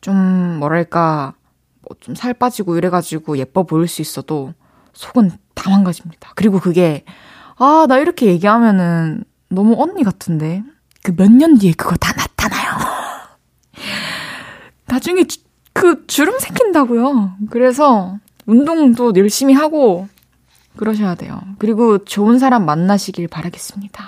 좀 0.00 0.16
뭐랄까, 0.58 1.34
뭐 1.82 1.96
좀 2.00 2.14
살 2.14 2.34
빠지고 2.34 2.76
이래가지고 2.76 3.38
예뻐 3.38 3.62
보일 3.64 3.86
수 3.88 4.02
있어도 4.02 4.54
속은 4.98 5.30
다 5.54 5.70
망가집니다. 5.70 6.32
그리고 6.34 6.58
그게, 6.58 7.04
아, 7.56 7.86
나 7.88 7.98
이렇게 7.98 8.26
얘기하면은 8.26 9.22
너무 9.48 9.80
언니 9.80 10.02
같은데. 10.02 10.64
그 11.04 11.12
몇 11.12 11.30
년 11.30 11.56
뒤에 11.56 11.72
그거 11.72 11.94
다 11.96 12.12
나타나요. 12.12 12.72
나중에 14.86 15.22
그 15.72 16.04
주름 16.08 16.38
생긴다고요. 16.40 17.36
그래서 17.50 18.18
운동도 18.46 19.12
열심히 19.16 19.54
하고 19.54 20.08
그러셔야 20.76 21.14
돼요. 21.14 21.40
그리고 21.58 22.04
좋은 22.04 22.40
사람 22.40 22.66
만나시길 22.66 23.28
바라겠습니다. 23.28 24.04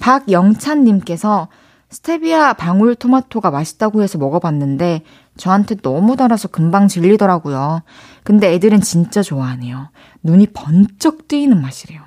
박영찬님께서 0.00 1.48
스테비아 1.88 2.52
방울 2.54 2.94
토마토가 2.96 3.50
맛있다고 3.50 4.02
해서 4.02 4.18
먹어봤는데 4.18 5.02
저한테 5.36 5.76
너무 5.76 6.16
달아서 6.16 6.48
금방 6.48 6.88
질리더라고요. 6.88 7.82
근데 8.24 8.52
애들은 8.54 8.80
진짜 8.80 9.22
좋아하네요. 9.22 9.90
눈이 10.22 10.48
번쩍 10.48 11.28
뜨이는 11.28 11.60
맛이래요. 11.62 12.02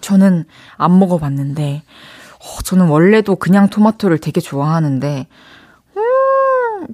저는 0.00 0.44
안 0.76 0.98
먹어봤는데, 0.98 1.82
어, 2.40 2.62
저는 2.62 2.88
원래도 2.88 3.36
그냥 3.36 3.68
토마토를 3.68 4.18
되게 4.18 4.40
좋아하는데, 4.40 5.26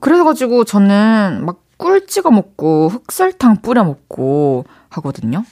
그래가지고 0.01 0.65
저는 0.65 1.45
막 1.47 1.63
꿀 1.83 2.07
찍어 2.07 2.31
먹고 2.31 2.91
흑설탕 2.91 3.57
뿌려 3.61 3.83
먹고 3.83 4.65
하거든요. 4.89 5.45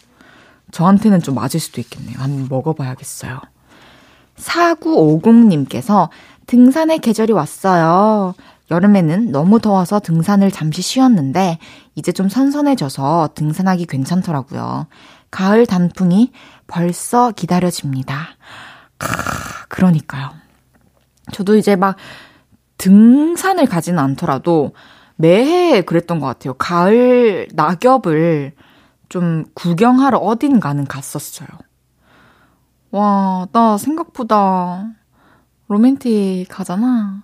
저한테는 0.71 1.19
좀 1.23 1.35
맞을 1.35 1.59
수도 1.59 1.81
있겠네요. 1.81 2.21
한번 2.21 2.47
먹어봐야겠어요. 2.49 3.41
4950님께서 4.37 6.09
등산의 6.47 7.01
계절이 7.01 7.33
왔어요. 7.33 8.35
여름에는 8.71 9.33
너무 9.33 9.61
더워서 9.61 9.99
등산을 10.01 10.51
잠시 10.51 10.83
쉬었는데 10.83 11.59
이제 11.95 12.13
좀 12.13 12.29
선선해져서 12.29 13.31
등산하기 13.35 13.87
괜찮더라고요. 13.87 14.87
가을 15.31 15.67
단풍이 15.67 16.33
벌써 16.67 17.31
기다려집니다. 17.33 18.29
크, 18.99 19.09
그러니까요. 19.69 20.31
저도 21.33 21.57
이제 21.57 21.77
막 21.77 21.97
등산을 22.79 23.67
가지는 23.67 23.99
않더라도 23.99 24.73
매해 25.17 25.83
그랬던 25.83 26.21
것 26.21 26.27
같아요. 26.27 26.55
가을 26.55 27.49
낙엽을 27.53 28.55
좀 29.09 29.45
구경하러 29.55 30.19
어딘가는 30.19 30.85
갔었어요. 30.87 31.49
와, 32.91 33.47
나 33.53 33.77
생각보다 33.77 34.89
로맨틱하잖아. 35.69 37.23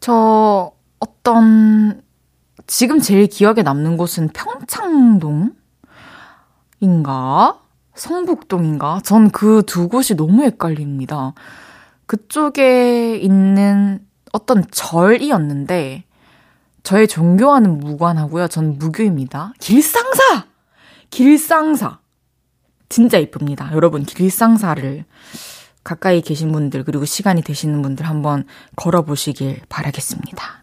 저 0.00 0.72
어떤 1.26 2.02
지금 2.68 3.00
제일 3.00 3.26
기억에 3.26 3.62
남는 3.64 3.96
곳은 3.96 4.28
평창동인가? 4.28 5.50
성북동인가? 7.96 9.00
전 9.02 9.30
그 9.32 9.62
두 9.66 9.88
곳이 9.88 10.14
너무 10.14 10.44
헷갈립니다. 10.44 11.34
그쪽에 12.06 13.16
있는 13.16 14.06
어떤 14.32 14.62
절이었는데 14.70 16.04
저의 16.84 17.08
종교와는 17.08 17.78
무관하고요. 17.80 18.46
전 18.46 18.78
무교입니다. 18.78 19.52
길상사! 19.58 20.46
길상사! 21.10 21.98
진짜 22.88 23.18
이쁩니다. 23.18 23.68
여러분, 23.72 24.04
길상사를 24.04 25.04
가까이 25.82 26.20
계신 26.20 26.52
분들, 26.52 26.84
그리고 26.84 27.04
시간이 27.04 27.42
되시는 27.42 27.82
분들 27.82 28.06
한번 28.08 28.44
걸어보시길 28.76 29.62
바라겠습니다. 29.68 30.62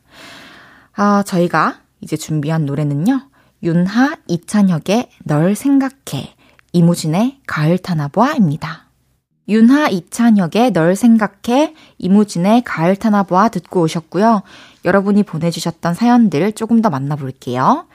아, 0.95 1.23
저희가 1.23 1.79
이제 2.01 2.15
준비한 2.17 2.65
노래는요. 2.65 3.29
윤하 3.63 4.15
이찬혁의 4.27 5.09
널 5.23 5.55
생각해, 5.55 6.35
이무진의 6.73 7.39
가을 7.47 7.77
타나보아입니다. 7.77 8.87
윤하 9.47 9.89
이찬혁의 9.89 10.71
널 10.71 10.95
생각해 10.95 11.73
이무진의 11.97 12.63
가을 12.63 12.95
타나보아 12.95 13.49
듣고 13.49 13.81
오셨고요. 13.81 14.41
여러분이 14.85 15.23
보내주셨던 15.23 15.93
사연들 15.95 16.53
조금 16.53 16.81
더 16.81 16.89
만나볼게요. 16.89 17.87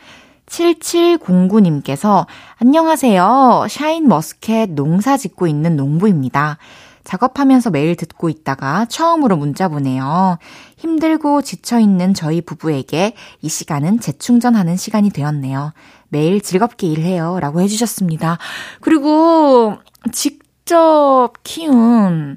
7709님께서 0.46 2.26
안녕하세요. 2.56 3.66
샤인 3.70 4.08
머스켓 4.08 4.70
농사 4.70 5.16
짓고 5.16 5.46
있는 5.46 5.76
농부입니다. 5.76 6.58
작업하면서 7.04 7.70
매일 7.70 7.96
듣고 7.96 8.28
있다가 8.28 8.84
처음으로 8.86 9.36
문자 9.36 9.68
보내요. 9.68 10.38
힘들고 10.78 11.42
지쳐있는 11.42 12.14
저희 12.14 12.40
부부에게 12.40 13.14
이 13.42 13.48
시간은 13.48 14.00
재충전하는 14.00 14.76
시간이 14.76 15.10
되었네요. 15.10 15.72
매일 16.08 16.40
즐겁게 16.40 16.86
일해요. 16.86 17.38
라고 17.40 17.60
해주셨습니다. 17.60 18.38
그리고 18.80 19.76
직 20.12 20.48
직접 20.68 21.32
키운, 21.44 22.36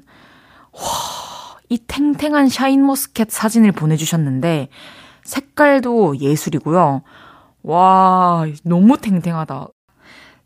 와, 0.72 0.80
이 1.68 1.76
탱탱한 1.76 2.48
샤인머스켓 2.48 3.30
사진을 3.30 3.72
보내주셨는데, 3.72 4.68
색깔도 5.24 6.18
예술이고요. 6.18 7.02
와, 7.62 8.46
너무 8.64 8.96
탱탱하다. 8.96 9.68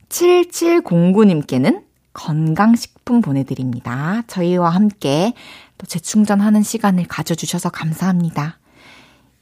7709님께는 0.09 1.85
건강식품 2.13 3.21
보내드립니다. 3.21 4.23
저희와 4.27 4.71
함께 4.71 5.33
또 5.79 5.87
재충전하는 5.87 6.63
시간을 6.63 7.07
가져주셔서 7.07 7.71
감사합니다. 7.71 8.59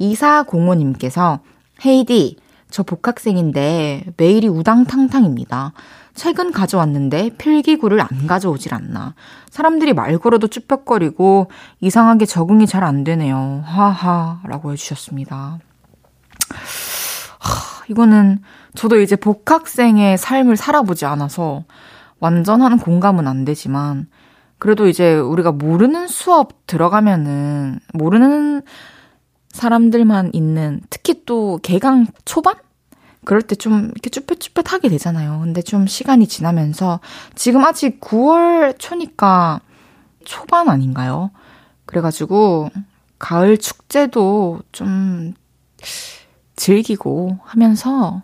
2405님께서 0.01 1.41
헤이디, 1.85 2.37
저 2.71 2.83
복학생인데 2.83 4.05
매일이 4.17 4.49
우당탕탕입니다. 4.49 5.73
책은 6.15 6.53
가져왔는데 6.53 7.31
필기구를 7.39 8.01
안 8.01 8.27
가져오질 8.27 8.75
않나. 8.75 9.15
사람들이 9.51 9.93
말 9.93 10.19
걸어도 10.19 10.47
쭈뼛거리고 10.49 11.51
이상하게 11.81 12.27
적응이 12.27 12.67
잘 12.67 12.85
안 12.85 13.05
되네요. 13.05 13.63
하하. 13.65 14.41
라고 14.45 14.73
해주셨습니다. 14.73 15.59
하, 17.39 17.85
이거는 17.89 18.41
저도 18.75 19.01
이제 19.01 19.17
복학생의 19.17 20.19
삶을 20.19 20.57
살아보지 20.57 21.05
않아서 21.07 21.65
완전한 22.21 22.79
공감은 22.79 23.27
안 23.27 23.45
되지만 23.45 24.07
그래도 24.65 24.89
이제 24.89 25.15
우리가 25.15 25.53
모르는 25.53 26.09
수업 26.09 26.67
들어가면은 26.67 27.81
모르는 27.93 28.63
사람들만 29.51 30.31
있는 30.33 30.81
특히 30.89 31.27
또 31.27 31.59
개강 31.63 32.07
초반 32.25 32.55
그럴 33.27 33.43
때 33.43 33.57
좀 33.57 33.91
이렇게 33.93 34.09
쭈뼛쭈뼛하게 34.09 34.89
되잖아요. 34.89 35.41
근데 35.41 35.61
좀 35.61 35.87
시간이 35.87 36.27
지나면서 36.27 37.01
지금 37.35 37.63
아직 37.63 38.01
9월 38.01 38.79
초니까 38.79 39.61
초반 40.25 40.71
아닌가요? 40.71 41.31
그래가지고 41.85 42.71
가을 43.19 43.59
축제도 43.59 44.63
좀 44.73 45.35
즐기고 46.57 47.39
하면서 47.43 48.23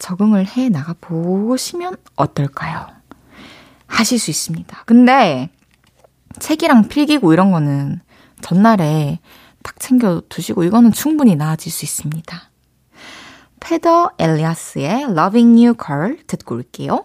적응을 0.00 0.48
해 0.48 0.70
나가 0.70 0.96
보시면 1.00 1.98
어떨까요? 2.16 2.99
하실 4.00 4.18
수 4.18 4.30
있습니다. 4.30 4.82
근데 4.86 5.50
책이랑 6.38 6.88
필기고 6.88 7.32
이런 7.32 7.52
거는 7.52 8.00
전날에 8.40 9.20
딱 9.62 9.78
챙겨 9.78 10.22
두시고 10.28 10.64
이거는 10.64 10.90
충분히 10.92 11.36
나아질 11.36 11.70
수 11.70 11.84
있습니다. 11.84 12.50
페더 13.60 14.12
엘리아스의 14.18 15.02
Loving 15.02 15.66
You 15.66 15.74
Girl 15.78 16.16
듣고 16.26 16.54
올게요. 16.56 17.04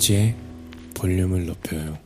헤이지의 0.00 0.34
볼륨을 0.94 1.46
높여요. 1.46 1.98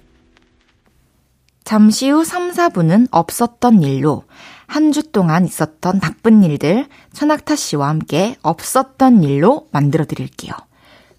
잠시 1.65 2.11
후 2.11 2.25
3, 2.25 2.53
4분은 2.53 3.09
없었던 3.11 3.83
일로 3.83 4.25
한 4.67 4.93
주 4.93 5.11
동안 5.13 5.45
있었던 5.45 6.01
바쁜 6.01 6.43
일들 6.43 6.89
천학타 7.13 7.55
씨와 7.57 7.89
함께 7.89 8.37
없었던 8.43 9.23
일로 9.23 9.69
만들어 9.71 10.05
드릴게요. 10.05 10.53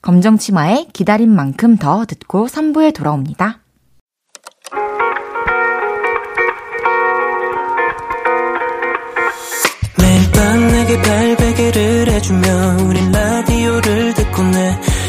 검정 0.02 0.38
치마의 0.38 0.90
기다린 0.94 1.34
만큼 1.34 1.78
더 1.78 2.06
듣고 2.06 2.48
3부에 2.48 2.94
돌아옵니다. 2.94 3.60
매일 9.98 10.32
밤 10.32 10.68
내게 10.68 11.02
발베개를 11.02 12.10
해주며 12.12 12.78
우린 12.88 13.12
라디오를 13.12 14.14
듣고 14.14 14.44
내 14.44 14.80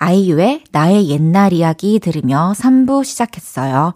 아이유의 0.00 0.64
나의 0.72 1.10
옛날 1.10 1.52
이야기 1.52 2.00
들으며 2.00 2.54
3부 2.56 3.04
시작했어요. 3.04 3.92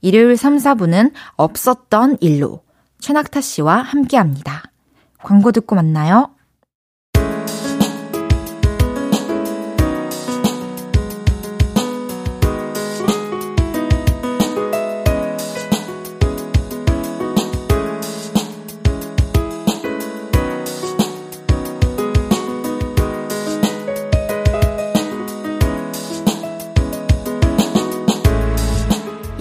일요일 0.00 0.36
3, 0.36 0.56
4부는 0.56 1.12
없었던 1.36 2.18
일로 2.20 2.62
최낙타 2.98 3.40
씨와 3.40 3.76
함께 3.76 4.16
합니다. 4.16 4.64
광고 5.22 5.52
듣고 5.52 5.76
만나요. 5.76 6.33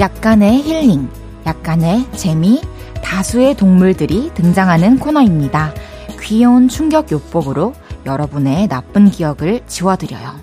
약간의 0.03 0.63
힐링, 0.63 1.09
약간의 1.45 2.05
재미, 2.11 2.61
다수의 3.01 3.55
동물들이 3.55 4.31
등장하는 4.33 4.99
코너입니다. 4.99 5.73
귀여운 6.21 6.67
충격 6.67 7.09
요법으로 7.09 7.73
여러분의 8.05 8.67
나쁜 8.67 9.09
기억을 9.09 9.61
지워드려요. 9.65 10.41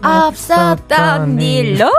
없었던 0.00 1.40
일로! 1.40 1.90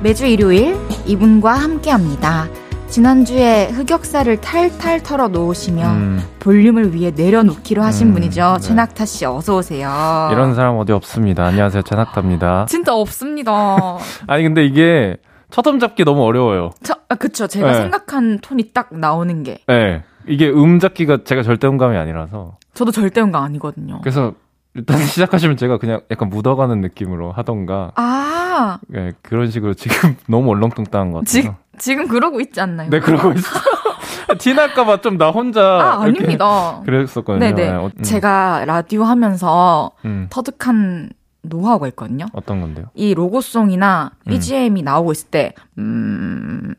매주 0.00 0.26
일요일 0.26 0.76
이분과 1.06 1.54
함께 1.54 1.90
합니다. 1.90 2.46
지난주에 2.92 3.68
흑역사를 3.70 4.38
탈탈 4.42 5.02
털어 5.02 5.28
놓으시며 5.28 5.82
음, 5.92 6.22
볼륨을 6.40 6.92
위해 6.92 7.10
내려놓기로 7.10 7.82
하신 7.82 8.08
음, 8.08 8.12
분이죠. 8.12 8.56
네. 8.60 8.60
최낙타 8.60 9.06
씨 9.06 9.24
어서 9.24 9.56
오세요. 9.56 9.88
이런 10.30 10.54
사람 10.54 10.76
어디 10.76 10.92
없습니다. 10.92 11.46
안녕하세요, 11.46 11.84
최낙타입니다. 11.84 12.66
진짜 12.68 12.94
없습니다. 12.94 13.96
아니 14.28 14.42
근데 14.42 14.66
이게 14.66 15.16
첫음 15.48 15.78
잡기 15.78 16.04
너무 16.04 16.22
어려워요. 16.22 16.72
저, 16.82 16.94
아, 17.08 17.14
그쵸. 17.14 17.46
제가 17.46 17.72
네. 17.72 17.74
생각한 17.80 18.40
톤이 18.42 18.72
딱 18.74 18.94
나오는 18.94 19.42
게. 19.42 19.60
네, 19.66 20.02
이게 20.26 20.50
음 20.50 20.78
잡기가 20.78 21.24
제가 21.24 21.42
절대 21.42 21.66
음감이 21.68 21.96
아니라서 21.96 22.58
저도 22.74 22.90
절대 22.90 23.22
음감 23.22 23.42
아니거든요. 23.42 24.02
그래서 24.02 24.34
일단 24.74 24.98
시작하시면 25.04 25.56
제가 25.56 25.78
그냥 25.78 26.00
약간 26.10 26.28
묻어가는 26.28 26.80
느낌으로 26.80 27.32
하던가 27.32 27.92
아, 27.96 28.78
예, 28.94 29.12
그런 29.22 29.50
식으로 29.50 29.74
지금 29.74 30.16
너무 30.28 30.50
얼렁뚱땅한 30.50 31.12
것 31.12 31.24
같아요. 31.24 31.42
지, 31.42 31.50
지금 31.78 32.08
그러고 32.08 32.40
있지 32.40 32.60
않나요? 32.60 32.90
네 32.90 33.00
그러고 33.00 33.32
있어. 33.32 33.48
티날까봐 34.38 35.00
좀 35.02 35.18
나 35.18 35.30
혼자 35.30 35.60
아, 35.62 36.02
아닙니다. 36.02 36.80
그랬었거든요. 36.86 37.38
네네. 37.38 37.70
네, 37.70 37.76
어, 37.76 37.90
음, 37.94 38.02
제가 38.02 38.64
라디오 38.64 39.04
하면서 39.04 39.90
음, 40.06 40.26
터득한 40.30 41.10
노하우가 41.42 41.88
있거든요. 41.88 42.26
어떤 42.32 42.60
건데요? 42.62 42.86
이 42.94 43.12
로고송이나 43.14 44.12
음. 44.26 44.30
BGM이 44.30 44.82
나오고 44.82 45.12
있을 45.12 45.28
때, 45.28 45.54
음, 45.76 46.72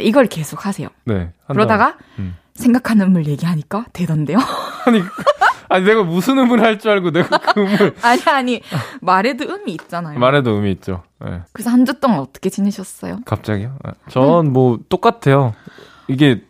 이걸 0.00 0.26
계속 0.26 0.66
하세요. 0.66 0.88
네. 1.04 1.14
한 1.46 1.54
그러다가 1.54 1.96
음. 2.18 2.34
생각하는 2.54 3.06
음을 3.08 3.26
얘기하니까 3.26 3.84
되던데요? 3.92 4.38
아니 4.86 5.00
아니 5.68 5.84
내가 5.84 6.02
무슨 6.02 6.38
음을 6.38 6.60
할 6.62 6.78
줄 6.78 6.90
알고 6.90 7.10
내가 7.10 7.38
그 7.38 7.60
음을 7.60 7.94
아니, 8.02 8.22
아니. 8.26 8.60
말에도 9.00 9.44
음이 9.44 9.72
있잖아요. 9.72 10.18
말해도 10.18 10.56
음이 10.56 10.70
있죠. 10.72 11.02
네. 11.20 11.40
그래서 11.52 11.70
한 11.70 11.84
주 11.84 11.98
동안 12.00 12.20
어떻게 12.20 12.50
지내셨어요? 12.50 13.18
갑자기요? 13.24 13.76
아, 13.84 13.92
전뭐 14.10 14.80
똑같아요. 14.88 15.54
이게 16.08 16.42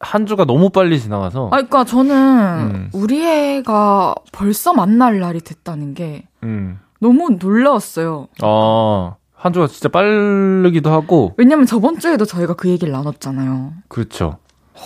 한 0.00 0.26
주가 0.26 0.44
너무 0.44 0.70
빨리 0.70 0.98
지나가서 1.00 1.48
아, 1.52 1.56
그니까 1.58 1.84
저는 1.84 2.14
음. 2.16 2.90
우리 2.92 3.24
애가 3.24 4.14
벌써 4.32 4.72
만날 4.72 5.20
날이 5.20 5.40
됐다는 5.40 5.94
게 5.94 6.26
음. 6.42 6.78
너무 7.00 7.36
놀라웠어요. 7.40 8.28
아, 8.42 9.14
한 9.34 9.52
주가 9.52 9.66
진짜 9.68 9.88
빠르기도 9.88 10.90
하고 10.90 11.34
왜냐면 11.36 11.66
저번 11.66 11.98
주에도 11.98 12.24
저희가 12.24 12.54
그 12.54 12.68
얘기를 12.68 12.92
나눴잖아요. 12.92 13.72
그렇죠. 13.88 14.38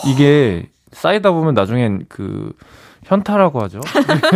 이게 0.07 0.69
쌓이다 0.93 1.31
보면 1.33 1.55
나중엔 1.55 2.07
그 2.09 2.53
현타라고 3.07 3.63
하죠. 3.65 3.81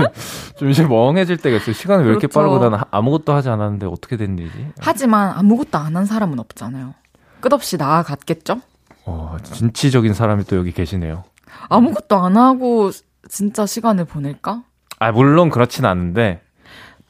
좀 0.56 0.70
이제 0.70 0.84
멍해질 0.86 1.36
때가 1.38 1.56
있어요. 1.56 1.72
시간이 1.74 2.02
왜 2.04 2.08
이렇게 2.10 2.26
그렇죠. 2.26 2.38
빠르고 2.40 2.58
나는 2.58 2.78
아무것도 2.90 3.32
하지 3.32 3.48
않았는데 3.48 3.86
어떻게 3.86 4.16
된 4.16 4.38
일이지? 4.38 4.72
하지만 4.80 5.30
아무것도 5.36 5.76
안 5.78 5.96
한 5.96 6.06
사람은 6.06 6.38
없잖아요. 6.38 6.94
끝없이 7.40 7.76
나아갔겠죠? 7.76 8.60
어, 9.06 9.36
진취적인 9.42 10.14
사람이 10.14 10.44
또 10.44 10.56
여기 10.56 10.72
계시네요. 10.72 11.24
아무것도 11.68 12.16
안 12.16 12.36
하고 12.36 12.90
진짜 13.28 13.66
시간을 13.66 14.04
보낼까? 14.04 14.62
아, 15.00 15.10
물론 15.12 15.50
그렇진 15.50 15.84
않은데. 15.84 16.42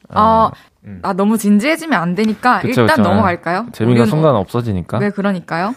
아, 0.09 0.21
어, 0.21 0.51
음. 0.85 0.99
아 1.03 1.13
너무 1.13 1.37
진지해지면 1.37 2.01
안 2.01 2.15
되니까 2.15 2.59
그쵸, 2.61 2.81
일단 2.81 2.97
그쵸. 2.97 3.01
넘어갈까요? 3.09 3.67
재미가 3.71 4.05
순간 4.05 4.35
없어지니까. 4.35 4.99
네, 4.99 5.09
그러니까요. 5.11 5.75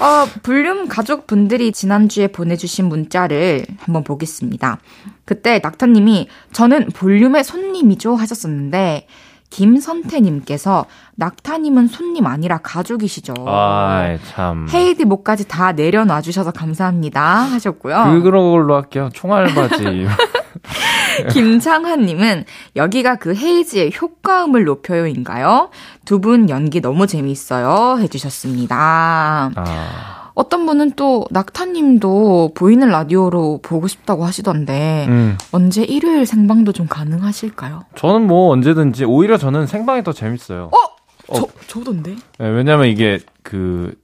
어, 0.00 0.26
볼륨 0.42 0.88
가족분들이 0.88 1.72
지난주에 1.72 2.28
보내주신 2.28 2.86
문자를 2.86 3.66
한번 3.80 4.02
보겠습니다. 4.02 4.78
그때 5.26 5.60
낙타님이 5.62 6.28
저는 6.52 6.88
볼륨의 6.94 7.44
손님이죠 7.44 8.14
하셨었는데 8.14 9.06
김선태님께서 9.50 10.86
낙타님은 11.16 11.88
손님 11.88 12.26
아니라 12.26 12.58
가족이시죠. 12.58 13.34
아, 13.46 14.16
참. 14.28 14.66
헤이디 14.72 15.04
목까지 15.04 15.48
다 15.48 15.72
내려놔 15.72 16.22
주셔서 16.22 16.50
감사합니다 16.52 17.22
하셨고요. 17.22 18.20
그런 18.22 18.50
걸로 18.52 18.76
할게요. 18.76 19.10
총알바지. 19.12 20.06
김창환님은 21.32 22.44
여기가 22.76 23.16
그 23.16 23.34
헤이즈의 23.34 23.92
효과음을 24.00 24.64
높여요인가요? 24.64 25.70
두 26.04 26.20
분 26.20 26.48
연기 26.50 26.80
너무 26.80 27.06
재미있어요 27.06 27.98
해주셨습니다. 28.00 29.50
아, 29.54 30.30
어떤 30.34 30.66
분은 30.66 30.92
또 30.92 31.26
낙타님도 31.30 32.52
보이는 32.54 32.88
라디오로 32.88 33.60
보고 33.62 33.88
싶다고 33.88 34.24
하시던데 34.24 35.06
음. 35.08 35.38
언제 35.52 35.82
일요일 35.82 36.26
생방도 36.26 36.72
좀 36.72 36.86
가능하실까요? 36.86 37.82
저는 37.96 38.26
뭐 38.26 38.50
언제든지 38.52 39.04
오히려 39.04 39.38
저는 39.38 39.66
생방이 39.66 40.02
더 40.02 40.12
재밌어요. 40.12 40.70
어. 40.72 41.34
저 41.36 41.46
저던데. 41.68 42.16
네, 42.38 42.48
왜냐면 42.48 42.86
이게 42.88 43.20
그 43.42 43.94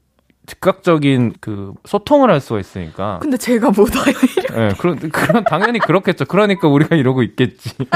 즉각적인 0.47 1.35
그 1.41 1.73
소통을 1.85 2.31
할 2.31 2.41
수가 2.41 2.61
있으니까. 2.61 3.19
근데 3.21 3.37
제가 3.37 3.71
못 3.71 3.95
와요. 3.97 4.15
예, 4.57 4.75
그런 4.79 4.97
그런 5.11 5.45
당연히 5.45 5.79
그렇겠죠. 5.79 6.25
그러니까 6.25 6.69
우리가 6.69 6.97
이러고 6.97 7.23
있겠지. 7.23 7.71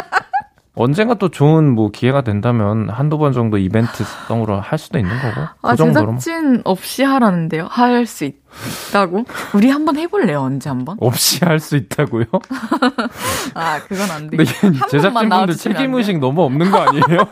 언젠가 0.77 1.15
또 1.15 1.29
좋은 1.31 1.75
뭐 1.75 1.91
기회가 1.91 2.23
된다면 2.23 2.89
한두 2.89 3.19
번 3.19 3.33
정도 3.33 3.59
이벤트성으로 3.59 4.61
할 4.61 4.79
수도 4.79 4.99
있는 4.99 5.11
거고. 5.21 5.35
그 5.61 5.69
아 5.69 5.77
정도로 5.77 6.07
뭐. 6.13 6.19
제작진 6.19 6.63
없이 6.65 7.03
하라는데요. 7.03 7.67
할 7.69 8.07
수 8.07 8.25
있다고? 8.25 9.25
우리 9.55 9.69
한번 9.69 9.97
해볼래요. 9.97 10.41
언제 10.41 10.71
한번? 10.71 10.97
없이 11.01 11.45
할 11.45 11.59
수 11.61 11.77
있다고요? 11.77 12.25
아 13.55 13.81
그건 13.87 14.11
안 14.11 14.31
돼. 14.31 14.45
제작진분들 14.91 15.57
책임 15.57 15.95
의식 15.95 16.19
너무 16.19 16.43
없는 16.45 16.71
거 16.71 16.79
아니에요? 16.79 17.27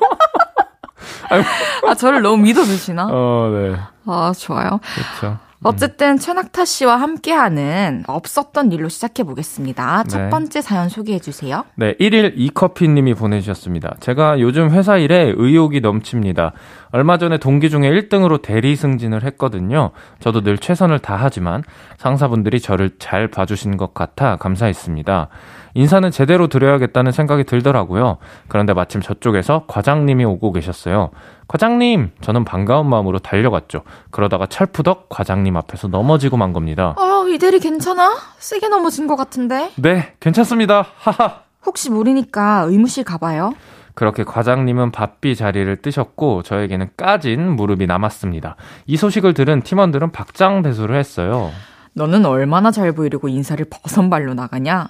아 1.87 1.95
저를 1.95 2.23
너무 2.23 2.43
믿어주시나? 2.43 3.09
어, 3.11 3.51
네. 3.55 3.77
아 4.13 4.33
좋아요. 4.33 4.81
그렇죠. 4.95 5.39
어쨌든 5.65 6.19
최낙타 6.19 6.65
씨와 6.65 6.97
함께하는 6.97 8.05
없었던 8.07 8.71
일로 8.71 8.89
시작해 8.89 9.25
보겠습니다. 9.25 10.05
첫 10.05 10.19
네. 10.21 10.31
번째 10.31 10.61
사연 10.61 10.89
소개해 10.89 11.19
주세요. 11.19 11.65
네, 11.75 11.95
1일 11.95 12.35
이커피 12.37 12.89
님이 12.89 13.15
보내주셨습니다. 13.15 13.97
제가 14.01 14.39
요즘 14.39 14.71
회사 14.71 14.99
일에 14.99 15.33
의욕이 15.37 15.81
넘칩니다. 15.81 16.53
얼마 16.91 17.19
전에 17.19 17.39
동기 17.39 17.71
중에 17.71 17.81
1등으로 17.91 18.41
대리 18.41 18.75
승진을 18.77 19.23
했거든요. 19.25 19.91
저도 20.21 20.43
늘 20.43 20.59
최선을 20.59 21.01
다하지만 21.01 21.63
상사분들이 21.99 22.61
저를 22.61 22.91
잘 22.99 23.29
봐주신 23.29 23.77
것 23.77 23.95
같아 23.95 24.37
감사했습니다. 24.37 25.29
인사는 25.75 26.11
제대로 26.11 26.49
드려야겠다는 26.49 27.13
생각이 27.13 27.45
들더라고요. 27.45 28.19
그런데 28.49 28.73
마침 28.73 29.01
저쪽에서 29.01 29.65
과장님이 29.69 30.25
오고 30.25 30.53
계셨어요. 30.53 31.11
과장님! 31.47 32.11
저는 32.21 32.45
반가운 32.45 32.89
마음으로 32.89 33.19
달려갔죠. 33.19 33.83
그러다가 34.11 34.47
찰푸덕 34.47 35.09
과장님 35.09 35.57
앞에서 35.57 35.89
넘어지고 35.89 36.37
만 36.37 36.53
겁니다. 36.53 36.95
아, 36.99 37.25
이 37.29 37.39
대리 37.39 37.59
괜찮아? 37.59 38.17
세게 38.39 38.69
넘어진 38.69 39.07
것 39.07 39.17
같은데? 39.17 39.71
네, 39.77 40.15
괜찮습니다. 40.21 40.87
하하! 40.99 41.41
혹시 41.65 41.91
모르니까 41.91 42.65
의무실 42.69 43.05
가봐요. 43.05 43.53
그렇게 43.99 44.23
과장님은 44.23 44.93
바삐 44.93 45.35
자리를 45.35 45.75
뜨셨고 45.79 46.45
저에게는 46.45 46.91
까진 46.97 47.57
무릎이 47.57 47.89
남았습니다. 47.89 48.55
이 48.87 48.97
소식을 48.97 49.35
들은 49.35 49.61
팀원들은 49.63 50.13
박장대소를 50.13 50.97
했어요. 50.97 51.51
너는 51.95 52.25
얼마나 52.25 52.71
잘 52.71 52.93
보이려고 52.93 53.29
인사를 53.29 53.67
버선발로 53.69 54.35
나가냐? 54.35 54.87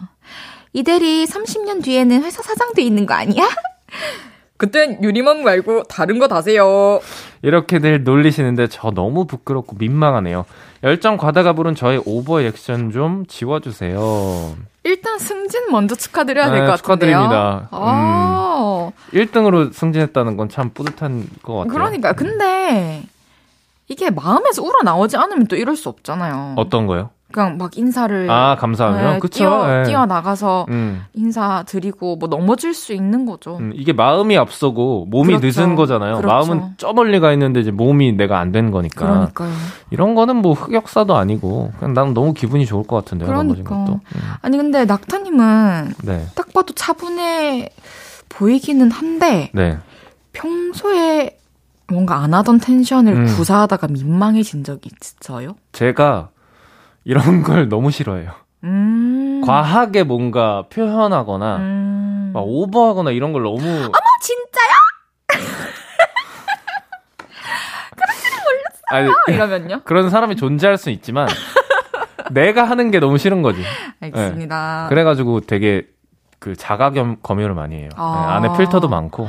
이 0.74 0.82
대리 0.82 1.24
30년 1.24 1.82
뒤에는 1.82 2.22
회사 2.22 2.42
사장도 2.42 2.82
있는 2.82 3.06
거 3.06 3.14
아니야? 3.14 3.48
그땐 4.58 5.02
유리만 5.02 5.44
말고 5.44 5.84
다른 5.84 6.18
거 6.18 6.28
다세요. 6.28 7.00
이렇게들 7.42 8.04
놀리시는데 8.04 8.66
저 8.66 8.90
너무 8.90 9.24
부끄럽고 9.24 9.76
민망하네요. 9.78 10.44
열정 10.82 11.16
과다가 11.16 11.52
부른 11.54 11.74
저의 11.74 12.02
오버 12.04 12.40
액션 12.42 12.90
좀 12.92 13.24
지워주세요. 13.26 14.56
일단 14.84 15.18
승진 15.18 15.70
먼저 15.70 15.94
축하드려야 15.94 16.50
될 16.50 16.60
네, 16.60 16.66
것 16.66 16.82
같은데요. 16.82 17.18
축하드립니다. 17.18 17.68
아, 17.70 18.90
1등으로 19.12 19.72
승진했다는 19.72 20.36
건 20.36 20.48
참 20.48 20.70
뿌듯한 20.70 21.28
것 21.42 21.54
같아요. 21.54 21.72
그러니까 21.72 22.12
근데 22.14 23.02
이게 23.88 24.10
마음에서 24.10 24.62
우러나오지 24.62 25.16
않으면 25.16 25.46
또 25.46 25.56
이럴 25.56 25.76
수 25.76 25.88
없잖아요. 25.88 26.54
어떤 26.56 26.86
거요? 26.86 27.10
그냥 27.30 27.58
막 27.58 27.76
인사를 27.76 28.30
아, 28.30 28.56
감사하면? 28.56 29.12
네, 29.14 29.18
그쵸. 29.18 29.38
뛰어, 29.38 29.66
네. 29.66 29.82
뛰어 29.84 30.06
나가서 30.06 30.64
음, 30.70 31.04
인사 31.12 31.62
드리고 31.66 32.16
뭐 32.16 32.26
넘어질 32.28 32.72
수 32.72 32.94
있는 32.94 33.26
거죠. 33.26 33.58
음, 33.58 33.72
이게 33.74 33.92
마음이 33.92 34.38
앞서고 34.38 35.06
몸이 35.10 35.36
그렇죠. 35.36 35.60
늦은 35.60 35.76
거잖아요. 35.76 36.16
그렇죠. 36.16 36.26
마음은 36.34 36.74
저 36.78 36.92
멀리 36.94 37.20
가 37.20 37.30
있는데 37.32 37.60
이제 37.60 37.70
몸이 37.70 38.12
내가 38.12 38.38
안 38.38 38.48
된 38.52 38.70
거니까. 38.70 39.06
그러니까요. 39.06 39.52
이런 39.90 40.14
거는 40.14 40.36
뭐 40.36 40.54
흑역사도 40.54 41.14
아니고 41.16 41.72
그냥 41.78 41.92
난 41.92 42.14
너무 42.14 42.32
기분이 42.32 42.64
좋을 42.64 42.84
것 42.86 42.96
같은데요. 42.96 43.30
넘어진 43.30 43.62
그러니까. 43.62 43.84
것도. 43.92 44.00
음, 44.16 44.20
아니 44.40 44.56
근데 44.56 44.86
낙타님은 44.86 45.92
네, 46.04 46.26
딱 46.34 46.50
봐도 46.54 46.72
차분해 46.72 47.68
보이기는 48.30 48.90
한데 48.90 49.50
네. 49.52 49.76
평소에 50.32 51.36
뭔가 51.90 52.16
안 52.16 52.32
하던 52.34 52.58
텐션을 52.58 53.12
음. 53.14 53.26
구사하다가 53.26 53.88
민망해진 53.88 54.64
적이 54.64 54.90
있어요? 55.22 55.56
제가 55.72 56.30
이런 57.04 57.42
걸 57.42 57.68
너무 57.68 57.90
싫어해요. 57.90 58.32
음. 58.64 59.42
과하게 59.44 60.02
뭔가 60.02 60.64
표현하거나 60.70 61.56
음. 61.56 62.30
막 62.34 62.40
오버하거나 62.40 63.12
이런 63.12 63.32
걸 63.32 63.42
너무 63.42 63.56
어, 63.56 63.92
진짜요? 64.20 64.68
아니 68.90 69.08
이러면요? 69.28 69.82
그런 69.84 70.10
사람이 70.10 70.36
존재할 70.36 70.76
수는 70.78 70.94
있지만 70.96 71.28
내가 72.30 72.64
하는 72.64 72.90
게 72.90 73.00
너무 73.00 73.18
싫은 73.18 73.42
거지. 73.42 73.62
알겠습니다. 74.00 74.86
그래가지고 74.88 75.40
되게 75.40 75.86
그 76.38 76.56
자가 76.56 76.90
겸 76.90 77.16
검열을 77.22 77.54
많이 77.54 77.76
해요. 77.76 77.88
아. 77.96 78.38
네, 78.42 78.48
안에 78.48 78.58
필터도 78.58 78.88
많고 78.88 79.28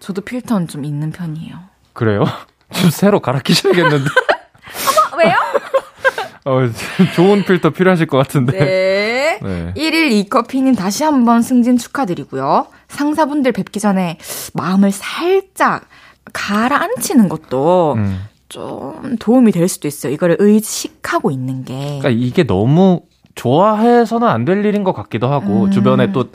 저도 0.00 0.22
필터는 0.22 0.68
좀 0.68 0.84
있는 0.84 1.10
편이에요. 1.10 1.56
그래요? 1.92 2.24
좀 2.72 2.90
새로 2.90 3.20
갈아 3.20 3.38
끼셔야겠는데. 3.40 4.04
왜요? 5.18 5.34
어, 6.44 6.60
좋은 7.16 7.44
필터 7.44 7.70
필요하실 7.70 8.06
것 8.06 8.18
같은데. 8.18 8.58
네. 8.58 9.38
네. 9.42 9.72
1일 9.76 10.12
이커피님 10.12 10.74
다시 10.74 11.02
한번 11.04 11.42
승진 11.42 11.76
축하드리고요. 11.76 12.66
상사분들 12.88 13.52
뵙기 13.52 13.80
전에 13.80 14.18
마음을 14.54 14.90
살짝 14.92 15.86
가라앉히는 16.32 17.28
것도 17.28 17.94
음. 17.96 18.20
좀 18.48 19.16
도움이 19.18 19.52
될 19.52 19.68
수도 19.68 19.88
있어요. 19.88 20.12
이거를 20.12 20.36
의식하고 20.38 21.30
있는 21.30 21.64
게. 21.64 21.74
그러니까 22.00 22.10
이게 22.10 22.44
너무 22.44 23.02
좋아해서는 23.34 24.28
안 24.28 24.44
될 24.44 24.64
일인 24.64 24.84
것 24.84 24.92
같기도 24.92 25.28
하고 25.28 25.64
음. 25.64 25.70
주변에 25.70 26.12
또 26.12 26.26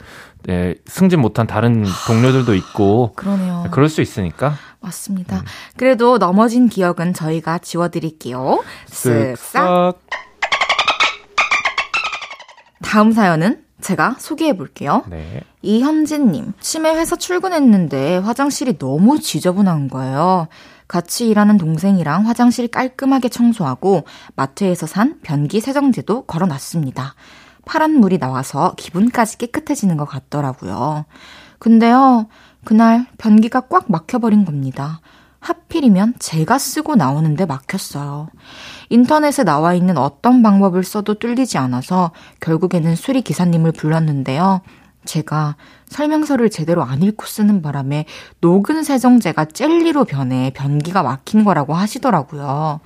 예, 0.49 0.75
승진 0.85 1.19
못한 1.21 1.47
다른 1.47 1.85
동료들도 2.07 2.55
있고 2.55 3.11
그러네요. 3.15 3.65
그럴 3.71 3.87
수 3.89 4.01
있으니까 4.01 4.55
맞습니다. 4.79 5.43
그래도 5.77 6.17
넘어진 6.17 6.69
기억은 6.69 7.13
저희가 7.13 7.57
지워드릴게요. 7.59 8.63
쓱싹 8.87 9.97
다음 12.81 13.11
사연은 13.11 13.63
제가 13.81 14.15
소개해 14.19 14.57
볼게요. 14.57 15.03
네. 15.07 15.41
이현진님, 15.61 16.53
치매 16.59 16.91
회사 16.95 17.15
출근했는데 17.15 18.17
화장실이 18.17 18.77
너무 18.77 19.19
지저분한 19.19 19.89
거예요. 19.89 20.47
같이 20.87 21.27
일하는 21.29 21.57
동생이랑 21.57 22.27
화장실 22.27 22.67
깔끔하게 22.67 23.29
청소하고 23.29 24.05
마트에서 24.35 24.87
산 24.87 25.19
변기 25.21 25.59
세정제도 25.61 26.23
걸어놨습니다. 26.23 27.13
파란 27.65 27.91
물이 27.91 28.17
나와서 28.17 28.73
기분까지 28.75 29.37
깨끗해지는 29.37 29.97
것 29.97 30.05
같더라고요. 30.05 31.05
근데요, 31.59 32.27
그날 32.63 33.05
변기가 33.17 33.61
꽉 33.61 33.85
막혀버린 33.87 34.45
겁니다. 34.45 35.01
하필이면 35.39 36.15
제가 36.19 36.57
쓰고 36.57 36.95
나오는데 36.95 37.45
막혔어요. 37.45 38.27
인터넷에 38.89 39.43
나와 39.43 39.73
있는 39.73 39.97
어떤 39.97 40.43
방법을 40.43 40.83
써도 40.83 41.13
뚫리지 41.13 41.57
않아서 41.57 42.11
결국에는 42.41 42.95
수리 42.95 43.21
기사님을 43.21 43.71
불렀는데요. 43.71 44.61
제가 45.05 45.55
설명서를 45.87 46.49
제대로 46.49 46.83
안 46.83 47.01
읽고 47.01 47.25
쓰는 47.25 47.61
바람에 47.61 48.05
녹은 48.41 48.83
세정제가 48.83 49.45
젤리로 49.45 50.03
변해 50.03 50.51
변기가 50.53 51.03
막힌 51.03 51.45
거라고 51.45 51.73
하시더라고요. 51.73 52.81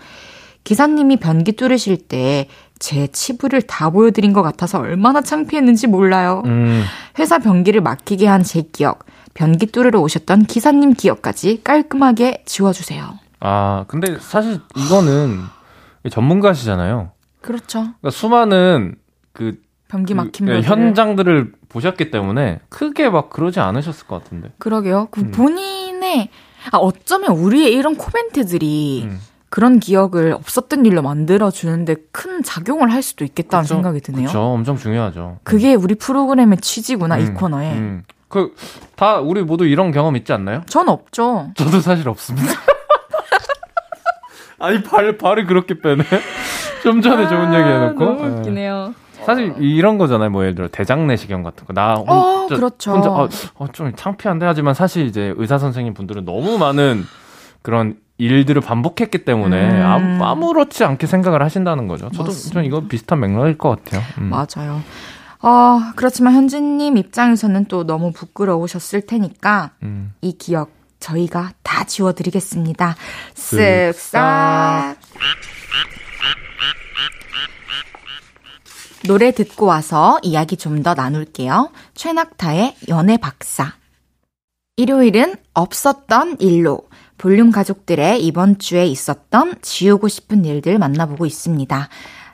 기사님이 0.63 1.17
변기 1.17 1.53
뚫으실 1.53 1.97
때 2.07 2.47
제 2.83 3.07
치부를 3.07 3.61
다 3.61 3.89
보여드린 3.89 4.33
것 4.33 4.41
같아서 4.41 4.79
얼마나 4.79 5.21
창피했는지 5.21 5.87
몰라요. 5.87 6.43
음, 6.45 6.83
회사 7.17 7.39
변기를 7.39 7.79
막히게 7.79 8.27
한 8.27 8.43
제 8.43 8.61
기억, 8.73 9.05
변기 9.33 9.65
뚫으러 9.67 9.99
오셨던 9.99 10.45
기사님 10.45 10.93
기억까지 10.93 11.61
깔끔하게 11.63 12.43
지워주세요. 12.45 13.19
아 13.39 13.85
근데 13.87 14.17
사실 14.19 14.59
이거는 14.75 15.39
전문가시잖아요. 16.09 17.11
그렇죠. 17.41 17.79
그러니까 17.79 18.09
수많은 18.09 18.95
그, 19.33 19.59
변기 19.87 20.13
그, 20.13 20.17
막힌 20.17 20.47
예, 20.47 20.53
걸 20.53 20.61
현장들을 20.61 21.51
보셨기 21.69 22.11
때문에 22.11 22.59
크게 22.69 23.09
막 23.09 23.29
그러지 23.29 23.59
않으셨을 23.59 24.07
것 24.07 24.23
같은데. 24.23 24.51
그러게요. 24.59 25.07
그 25.11 25.21
음. 25.21 25.31
본인의 25.31 26.29
아 26.71 26.77
어쩌면 26.77 27.31
우리의 27.31 27.73
이런 27.73 27.95
코멘트들이 27.95 29.03
음. 29.05 29.19
그런 29.49 29.79
기억을 29.79 30.31
없었던 30.33 30.85
일로 30.85 31.01
만들어 31.01 31.51
주는데 31.51 31.95
큰 32.11 32.41
작용을 32.41 32.91
할 32.91 33.03
수도 33.03 33.23
있겠다는 33.25 33.63
그쵸? 33.63 33.75
생각이 33.75 34.01
드네요. 34.01 34.21
그렇죠. 34.23 34.39
엄청 34.39 34.77
중요하죠. 34.77 35.39
그게 35.43 35.75
우리 35.75 35.95
프로그램의 35.95 36.57
취지구나 36.59 37.17
이 37.17 37.25
음, 37.25 37.33
코너에. 37.35 37.73
음. 37.73 38.03
그, 38.33 38.55
다, 38.95 39.19
우리 39.19 39.43
모두 39.43 39.67
이런 39.67 39.91
경험 39.91 40.15
있지 40.15 40.33
않나요? 40.33 40.63
전 40.65 40.89
없죠. 40.89 41.51
저도 41.55 41.81
사실 41.81 42.09
없습니다. 42.09 42.49
아니, 44.57 44.81
발, 44.81 45.19
발을 45.19 45.45
그렇게 45.45 45.79
빼네? 45.79 46.03
좀 46.81 47.03
전에 47.03 47.27
좋은 47.27 47.53
얘기 47.53 47.63
해놓고. 47.63 48.03
아, 48.03 48.07
너무 48.07 48.25
예. 48.25 48.29
웃기네요. 48.39 48.95
사실 49.23 49.53
이런 49.59 49.99
거잖아요. 49.99 50.31
뭐 50.31 50.41
예를 50.41 50.55
들어 50.55 50.67
대장내시경 50.67 51.43
같은 51.43 51.67
거. 51.67 51.73
나 51.73 51.93
어, 51.93 52.03
혼자, 52.03 52.55
그렇죠. 52.55 52.93
혼자 52.93 53.11
어, 53.11 53.29
어, 53.55 53.67
좀 53.71 53.93
창피한데 53.95 54.47
하지만 54.47 54.73
사실 54.73 55.05
이제 55.05 55.33
의사 55.37 55.59
선생님 55.59 55.93
분들은 55.93 56.25
너무 56.25 56.57
많은 56.57 57.03
그런 57.61 57.97
일들을 58.17 58.61
반복했기 58.63 59.25
때문에 59.25 59.69
음. 59.69 59.85
아무, 59.85 60.23
아무렇지 60.23 60.83
않게 60.83 61.05
생각을 61.07 61.41
하신다는 61.43 61.87
거죠. 61.87 62.09
저도 62.09 62.25
맞습니다. 62.31 62.53
좀 62.53 62.63
이거 62.65 62.81
비슷한 62.87 63.19
맥락일 63.19 63.57
것 63.59 63.69
같아요. 63.69 64.01
음. 64.17 64.29
맞아요. 64.29 64.81
어, 65.43 65.79
그렇지만 65.95 66.33
현진님 66.35 66.97
입장에서는 66.97 67.65
또 67.65 67.85
너무 67.85 68.11
부끄러우셨을 68.13 69.01
테니까 69.05 69.71
음. 69.83 70.13
이 70.21 70.37
기억 70.37 70.71
저희가 70.99 71.51
다 71.63 71.83
지워드리겠습니다. 71.83 72.95
쓱싹. 73.35 73.91
쓱싹. 73.93 74.95
노래 79.05 79.31
듣고 79.31 79.65
와서 79.65 80.17
이야기 80.23 80.55
좀 80.55 80.81
더 80.81 80.93
나눌게요. 80.93 81.71
최낙타의 81.93 82.77
연애 82.87 83.17
박사. 83.17 83.73
일요일은 84.77 85.35
없었던 85.53 86.37
일로 86.39 86.87
볼륨 87.17 87.51
가족들의 87.51 88.25
이번 88.25 88.59
주에 88.59 88.85
있었던 88.85 89.55
지우고 89.61 90.07
싶은 90.07 90.45
일들 90.45 90.77
만나보고 90.79 91.25
있습니다. 91.25 91.89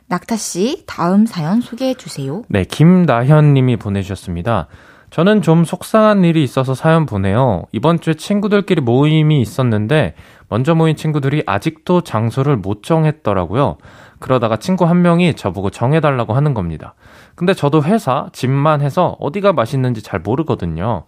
낙타 0.09 0.37
씨, 0.37 0.83
다음 0.87 1.27
사연 1.27 1.61
소개해 1.61 1.93
주세요. 1.93 2.41
네, 2.49 2.63
김나현 2.63 3.53
님이 3.53 3.77
보내주셨습니다. 3.77 4.67
저는 5.11 5.43
좀 5.43 5.63
속상한 5.63 6.23
일이 6.23 6.43
있어서 6.43 6.73
사연 6.73 7.05
보내요. 7.05 7.65
이번 7.71 7.99
주에 7.99 8.15
친구들끼리 8.15 8.81
모임이 8.81 9.39
있었는데 9.39 10.15
먼저 10.47 10.73
모인 10.73 10.95
친구들이 10.95 11.43
아직도 11.45 12.01
장소를 12.01 12.57
못 12.57 12.81
정했더라고요. 12.81 13.77
그러다가 14.17 14.57
친구 14.57 14.85
한 14.85 15.03
명이 15.03 15.35
저보고 15.35 15.69
정해달라고 15.69 16.33
하는 16.33 16.55
겁니다. 16.55 16.95
근데 17.35 17.53
저도 17.53 17.83
회사, 17.83 18.29
집만 18.33 18.81
해서 18.81 19.15
어디가 19.19 19.53
맛있는지 19.53 20.01
잘 20.01 20.19
모르거든요. 20.19 21.05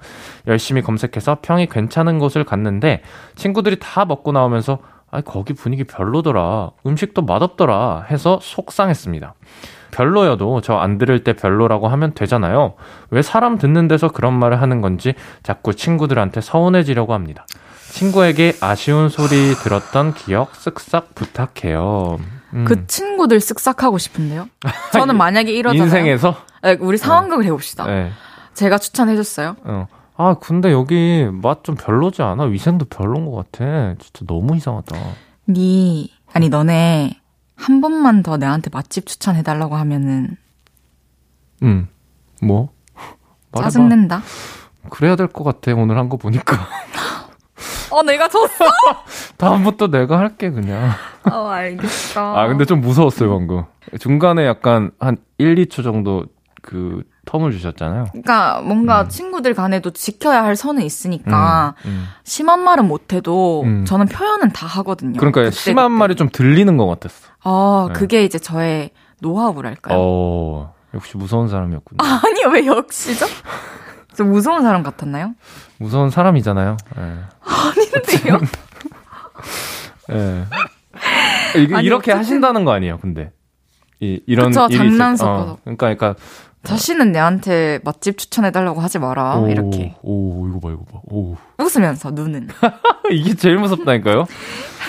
열심히 0.47 0.83
검색해서 0.83 1.39
평이 1.41 1.67
괜찮은 1.67 2.19
곳을 2.19 2.43
갔는데 2.43 3.01
친구들이 3.35 3.77
다 3.79 4.05
먹고 4.05 4.31
나오면서 4.31 4.79
아 5.11 5.21
거기 5.21 5.53
분위기 5.53 5.83
별로더라. 5.83 6.71
음식도 6.85 7.21
맛없더라. 7.23 8.05
해서 8.09 8.39
속상했습니다. 8.41 9.33
별로여도 9.91 10.61
저 10.61 10.77
안 10.79 10.97
들을 10.97 11.23
때 11.23 11.33
별로라고 11.33 11.89
하면 11.89 12.13
되잖아요. 12.13 12.75
왜 13.09 13.21
사람 13.21 13.57
듣는 13.57 13.89
데서 13.89 14.07
그런 14.07 14.33
말을 14.33 14.61
하는 14.61 14.79
건지 14.81 15.13
자꾸 15.43 15.75
친구들한테 15.75 16.39
서운해지려고 16.41 17.13
합니다. 17.13 17.45
친구에게 17.89 18.53
아쉬운 18.61 19.09
소리 19.09 19.53
들었던 19.55 20.13
기억 20.13 20.53
쓱싹 20.53 21.13
부탁해요. 21.13 22.19
음. 22.53 22.65
그 22.65 22.87
친구들 22.87 23.39
쓱싹하고 23.39 23.99
싶은데요. 23.99 24.47
저는 24.93 25.17
만약에 25.17 25.51
이러잖아요. 25.51 25.83
인생에서? 25.83 26.35
네, 26.63 26.77
우리 26.79 26.97
상황극을 26.97 27.43
네. 27.43 27.47
해봅시다. 27.49 27.85
네. 27.85 28.11
제가 28.53 28.77
추천해줬어요. 28.77 29.57
어. 29.65 29.87
아, 30.17 30.35
근데 30.39 30.71
여기 30.71 31.27
맛 31.31 31.63
좀 31.63 31.75
별로지 31.75 32.21
않아? 32.21 32.43
위생도 32.43 32.85
별론 32.85 33.25
것 33.25 33.51
같아. 33.51 33.95
진짜 33.99 34.25
너무 34.27 34.55
이상하다. 34.55 34.95
니, 35.49 36.11
아니, 36.33 36.49
너네 36.49 37.19
한 37.55 37.81
번만 37.81 38.21
더 38.23 38.37
내한테 38.37 38.69
맛집 38.71 39.05
추천해달라고 39.05 39.75
하면은. 39.75 40.37
응. 41.63 41.87
뭐? 42.41 42.69
짜증낸다. 43.55 44.21
그래야 44.89 45.15
될 45.15 45.27
것 45.27 45.43
같아, 45.43 45.73
오늘 45.75 45.97
한 45.97 46.09
거 46.09 46.17
보니까. 46.17 46.67
어, 47.91 48.01
내가 48.03 48.27
졌어? 48.29 48.65
다음부터 49.37 49.87
내가 49.87 50.17
할게, 50.19 50.49
그냥. 50.49 50.91
어, 51.31 51.47
알겠어. 51.47 52.37
아, 52.37 52.47
근데 52.47 52.65
좀 52.65 52.81
무서웠어요, 52.81 53.29
방금. 53.29 53.63
중간에 53.99 54.45
약간 54.45 54.91
한 54.99 55.17
1, 55.37 55.55
2초 55.55 55.83
정도 55.83 56.25
그 56.61 57.03
텀을 57.25 57.51
주셨잖아요. 57.51 58.05
그러니까 58.11 58.61
뭔가 58.61 59.03
음. 59.03 59.09
친구들 59.09 59.53
간에도 59.53 59.91
지켜야 59.91 60.43
할 60.43 60.55
선은 60.55 60.81
있으니까 60.83 61.75
음, 61.85 61.89
음. 61.89 62.05
심한 62.23 62.61
말은 62.61 62.87
못해도 62.87 63.63
음. 63.63 63.85
저는 63.85 64.07
표현은 64.07 64.49
다 64.49 64.65
하거든요. 64.67 65.17
그러니까 65.19 65.43
그때, 65.43 65.51
심한 65.51 65.89
그때. 65.89 65.99
말이 65.99 66.15
좀 66.15 66.29
들리는 66.31 66.75
것 66.77 66.87
같았어. 66.87 67.27
아, 67.43 67.85
네. 67.89 67.93
그게 67.93 68.23
이제 68.23 68.39
저의 68.39 68.91
노하우랄까요? 69.19 69.97
어, 69.99 70.73
역시 70.93 71.17
무서운 71.17 71.47
사람이었군요. 71.47 71.97
아니요, 72.01 72.49
왜 72.53 72.65
역시죠? 72.65 73.25
저 74.13 74.23
무서운 74.23 74.63
사람 74.63 74.83
같았나요? 74.83 75.35
무서운 75.77 76.09
사람이잖아요. 76.09 76.77
네. 76.97 77.01
아닌데요? 77.41 78.39
예. 80.11 80.15
네. 80.15 80.45
아니, 81.53 81.85
이렇게 81.85 82.11
어쨌든... 82.11 82.17
하신다는 82.17 82.65
거 82.65 82.71
아니에요, 82.71 82.97
근데. 82.99 83.31
이, 83.99 84.19
이런 84.25 84.47
그쵸, 84.47 84.67
장난 84.69 85.15
섞어서. 85.15 85.51
어, 85.53 85.57
그러니까, 85.63 85.93
그러니까. 85.93 86.15
다시는 86.63 87.11
내한테 87.11 87.79
맛집 87.83 88.17
추천해달라고 88.17 88.81
하지 88.81 88.99
마라, 88.99 89.39
오, 89.39 89.47
이렇게. 89.49 89.95
오, 90.03 90.47
이거 90.47 90.59
봐, 90.59 90.69
이거 90.71 90.83
봐. 90.83 91.01
오. 91.05 91.35
웃으면서, 91.57 92.11
눈은. 92.11 92.49
이게 93.11 93.33
제일 93.35 93.57
무섭다니까요? 93.57 94.25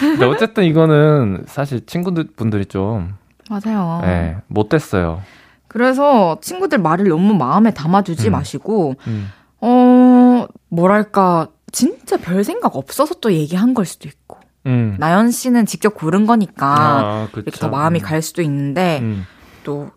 근데 0.01 0.25
어쨌든 0.27 0.65
이거는 0.65 1.45
사실 1.47 1.87
친구들 1.87 2.29
분들이 2.37 2.67
좀. 2.67 3.15
맞아요. 3.49 4.01
네, 4.03 4.37
못됐어요. 4.49 5.23
그래서 5.69 6.39
친구들 6.43 6.79
말을 6.79 7.09
너무 7.09 7.35
마음에 7.35 7.73
담아두지 7.73 8.29
음. 8.29 8.33
마시고, 8.33 8.95
음. 9.07 9.31
어, 9.61 10.47
뭐랄까, 10.69 11.49
진짜 11.71 12.19
별 12.19 12.45
생각 12.45 12.77
없어서 12.77 13.15
또 13.21 13.33
얘기한 13.33 13.73
걸 13.73 13.87
수도 13.87 14.09
있고. 14.09 14.39
음. 14.67 14.97
나연 14.99 15.31
씨는 15.31 15.67
직접 15.67 15.95
고른 15.95 16.27
거니까 16.27 16.67
아, 16.69 17.29
이렇게 17.35 17.51
더 17.51 17.69
마음이 17.69 17.99
음. 17.99 18.03
갈 18.03 18.23
수도 18.23 18.43
있는데 18.43 19.01
음. 19.03 19.27
또 19.65 19.91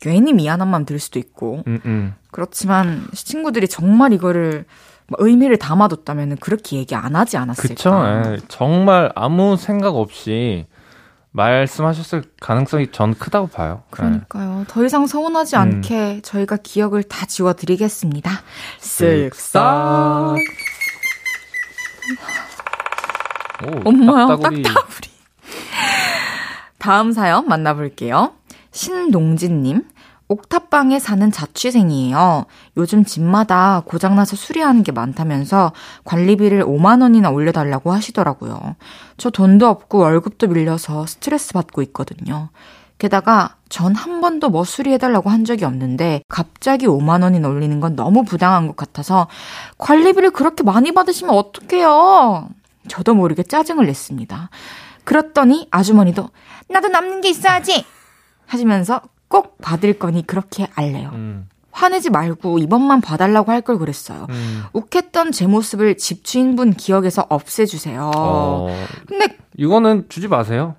괜히 0.00 0.32
미안한 0.32 0.68
마음 0.68 0.84
들 0.84 0.98
수도 0.98 1.18
있고. 1.18 1.62
음, 1.66 1.80
음. 1.84 2.14
그렇지만 2.30 3.06
친구들이 3.12 3.68
정말 3.68 4.12
이거를 4.12 4.64
의미를 5.18 5.56
담아뒀다면 5.56 6.36
그렇게 6.36 6.76
얘기 6.76 6.94
안 6.94 7.16
하지 7.16 7.36
않았을까. 7.36 7.68
그쵸. 7.68 8.02
예. 8.34 8.38
정말 8.48 9.10
아무 9.14 9.56
생각 9.56 9.96
없이 9.96 10.66
말씀하셨을 11.30 12.24
가능성이 12.40 12.90
전 12.90 13.14
크다고 13.14 13.46
봐요. 13.48 13.82
네. 13.84 13.90
그러니까요. 13.90 14.58
네. 14.60 14.64
더 14.68 14.84
이상 14.84 15.06
서운하지 15.06 15.56
음. 15.56 15.60
않게 15.60 16.20
저희가 16.22 16.58
기억을 16.58 17.02
다 17.04 17.26
지워드리겠습니다. 17.26 18.30
쓱싹. 18.80 20.36
오, 23.64 23.88
엄마야, 23.88 24.26
딱따구리. 24.26 24.62
딱따구리. 24.62 25.08
다음 26.78 27.12
사연 27.12 27.46
만나볼게요. 27.48 28.37
신농진님. 28.78 29.82
옥탑방에 30.28 31.00
사는 31.00 31.32
자취생이에요. 31.32 32.44
요즘 32.76 33.04
집마다 33.04 33.82
고장나서 33.84 34.36
수리하는 34.36 34.84
게 34.84 34.92
많다면서 34.92 35.72
관리비를 36.04 36.64
5만원이나 36.64 37.34
올려달라고 37.34 37.92
하시더라고요. 37.92 38.76
저 39.16 39.30
돈도 39.30 39.66
없고 39.66 39.98
월급도 39.98 40.46
밀려서 40.48 41.06
스트레스 41.06 41.54
받고 41.54 41.82
있거든요. 41.82 42.50
게다가 42.98 43.56
전 43.68 43.94
한 43.96 44.20
번도 44.20 44.50
뭐 44.50 44.62
수리해달라고 44.64 45.28
한 45.28 45.44
적이 45.44 45.64
없는데 45.64 46.22
갑자기 46.28 46.86
5만원이나 46.86 47.48
올리는 47.48 47.80
건 47.80 47.96
너무 47.96 48.22
부당한 48.22 48.68
것 48.68 48.76
같아서 48.76 49.26
관리비를 49.78 50.30
그렇게 50.30 50.62
많이 50.62 50.92
받으시면 50.92 51.34
어떡해요? 51.34 52.48
저도 52.86 53.14
모르게 53.14 53.42
짜증을 53.42 53.86
냈습니다. 53.86 54.50
그랬더니 55.04 55.66
아주머니도 55.70 56.28
나도 56.68 56.88
남는 56.88 57.22
게 57.22 57.30
있어야지! 57.30 57.84
하시면서 58.48 59.00
꼭 59.28 59.58
받을 59.62 59.98
거니 59.98 60.26
그렇게 60.26 60.66
알래요. 60.74 61.10
음. 61.12 61.48
화내지 61.70 62.10
말고 62.10 62.58
이번만 62.58 63.00
봐달라고 63.00 63.52
할 63.52 63.60
걸 63.60 63.78
그랬어요. 63.78 64.26
음. 64.30 64.64
욱했던 64.72 65.30
제 65.32 65.46
모습을 65.46 65.96
집주인분 65.96 66.72
기억에서 66.72 67.26
없애주세요. 67.28 68.10
어... 68.16 68.74
근데 69.06 69.36
이거는 69.56 70.06
주지 70.08 70.26
마세요. 70.26 70.74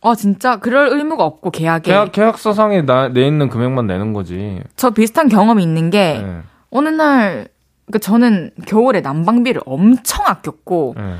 아 0.00 0.14
진짜 0.14 0.56
그럴 0.56 0.88
의무가 0.88 1.24
없고 1.24 1.50
계약에 1.50 1.90
계약 1.90 2.12
계약서상에 2.12 2.82
나, 2.82 3.08
내 3.08 3.26
있는 3.26 3.48
금액만 3.48 3.86
내는 3.86 4.12
거지. 4.14 4.60
저 4.76 4.90
비슷한 4.90 5.28
경험이 5.28 5.62
있는 5.62 5.90
게 5.90 6.20
네. 6.24 6.40
어느 6.70 6.88
날 6.88 7.48
그러니까 7.86 7.98
저는 8.00 8.50
겨울에 8.66 9.00
난방비를 9.00 9.60
엄청 9.66 10.24
아꼈고 10.26 10.94
네. 10.96 11.16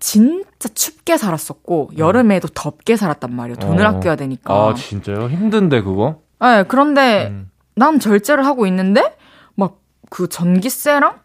막 0.00 0.04
진짜 0.04 0.68
춥게 0.74 1.16
살았었고 1.16 1.90
음. 1.92 1.98
여름에도 1.98 2.48
덥게 2.48 2.96
살았단 2.96 3.34
말이에요. 3.34 3.56
돈을 3.56 3.84
어. 3.84 3.90
아껴야 3.90 4.16
되니까. 4.16 4.54
아 4.54 4.74
진짜요? 4.74 5.28
힘든데 5.28 5.82
그거? 5.82 6.20
네, 6.40 6.64
그런데 6.66 7.28
음. 7.28 7.50
난 7.74 8.00
절제를 8.00 8.44
하고 8.46 8.66
있는데 8.66 9.16
막 9.54 9.80
그 10.10 10.28
전기세랑 10.28 11.20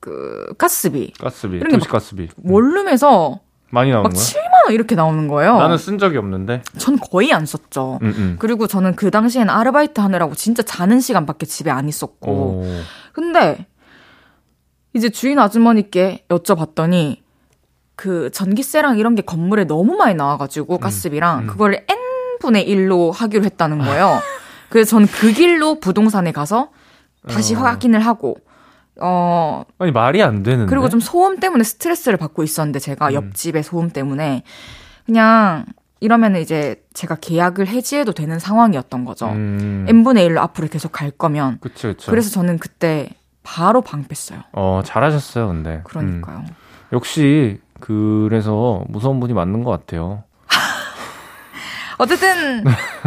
그 0.00 0.54
가스비, 0.56 1.12
가스비, 1.18 1.56
이런 1.56 1.72
도시 1.72 1.88
가스비 1.88 2.28
원룸에서 2.42 3.40
많이 3.70 3.90
나오는 3.90 4.04
막 4.04 4.12
거야? 4.12 4.22
7만 4.22 4.64
원 4.66 4.74
이렇게 4.74 4.94
나오는 4.94 5.28
거예요. 5.28 5.58
나는 5.58 5.76
쓴 5.76 5.98
적이 5.98 6.18
없는데. 6.18 6.62
전 6.78 6.96
거의 6.98 7.32
안 7.32 7.44
썼죠. 7.46 7.98
음, 8.02 8.14
음. 8.16 8.36
그리고 8.38 8.66
저는 8.66 8.94
그 8.96 9.10
당시엔 9.10 9.50
아르바이트 9.50 10.00
하느라고 10.00 10.34
진짜 10.34 10.62
자는 10.62 11.00
시간밖에 11.00 11.46
집에 11.46 11.70
안 11.70 11.88
있었고. 11.88 12.30
오. 12.30 12.64
근데 13.12 13.66
이제 14.94 15.08
주인 15.08 15.38
아주머니께 15.38 16.26
여쭤봤더니 16.28 17.22
그 18.02 18.30
전기세랑 18.32 18.98
이런 18.98 19.14
게 19.14 19.22
건물에 19.22 19.62
너무 19.62 19.94
많이 19.94 20.16
나와가지고 20.16 20.74
음, 20.74 20.80
가스비랑 20.80 21.38
음, 21.38 21.42
음. 21.44 21.46
그걸 21.46 21.86
n분의 22.40 22.68
1로 22.68 23.12
하기로 23.12 23.44
했다는 23.44 23.78
거예요. 23.78 24.18
그래서 24.70 24.90
저는 24.90 25.06
그 25.06 25.32
길로 25.32 25.78
부동산에 25.78 26.32
가서 26.32 26.70
다시 27.28 27.54
어. 27.54 27.60
확인을 27.60 28.00
하고 28.00 28.38
어 29.00 29.62
아니 29.78 29.92
말이 29.92 30.20
안 30.20 30.42
되는데 30.42 30.68
그리고 30.68 30.88
좀 30.88 30.98
소음 30.98 31.38
때문에 31.38 31.62
스트레스를 31.62 32.18
받고 32.18 32.42
있었는데 32.42 32.80
제가 32.80 33.10
음. 33.10 33.14
옆집의 33.14 33.62
소음 33.62 33.90
때문에 33.90 34.42
그냥 35.06 35.64
이러면 36.00 36.34
이제 36.34 36.82
제가 36.94 37.14
계약을 37.20 37.68
해지해도 37.68 38.10
되는 38.10 38.40
상황이었던 38.40 39.04
거죠. 39.04 39.28
음. 39.28 39.86
n분의 39.88 40.28
1로 40.28 40.38
앞으로 40.38 40.66
계속 40.66 40.90
갈 40.90 41.12
거면. 41.12 41.58
그쵸, 41.60 41.90
그쵸. 41.90 42.10
그래서 42.10 42.30
저는 42.30 42.58
그때 42.58 43.10
바로 43.44 43.80
방패어요. 43.80 44.42
어 44.54 44.82
잘하셨어요, 44.84 45.46
근데. 45.46 45.82
그러니까요. 45.84 46.38
음. 46.38 46.46
역시 46.92 47.60
그래서 47.82 48.84
무서운 48.88 49.18
분이 49.18 49.32
맞는 49.32 49.64
것 49.64 49.70
같아요. 49.72 50.22
어쨌든, 51.98 52.62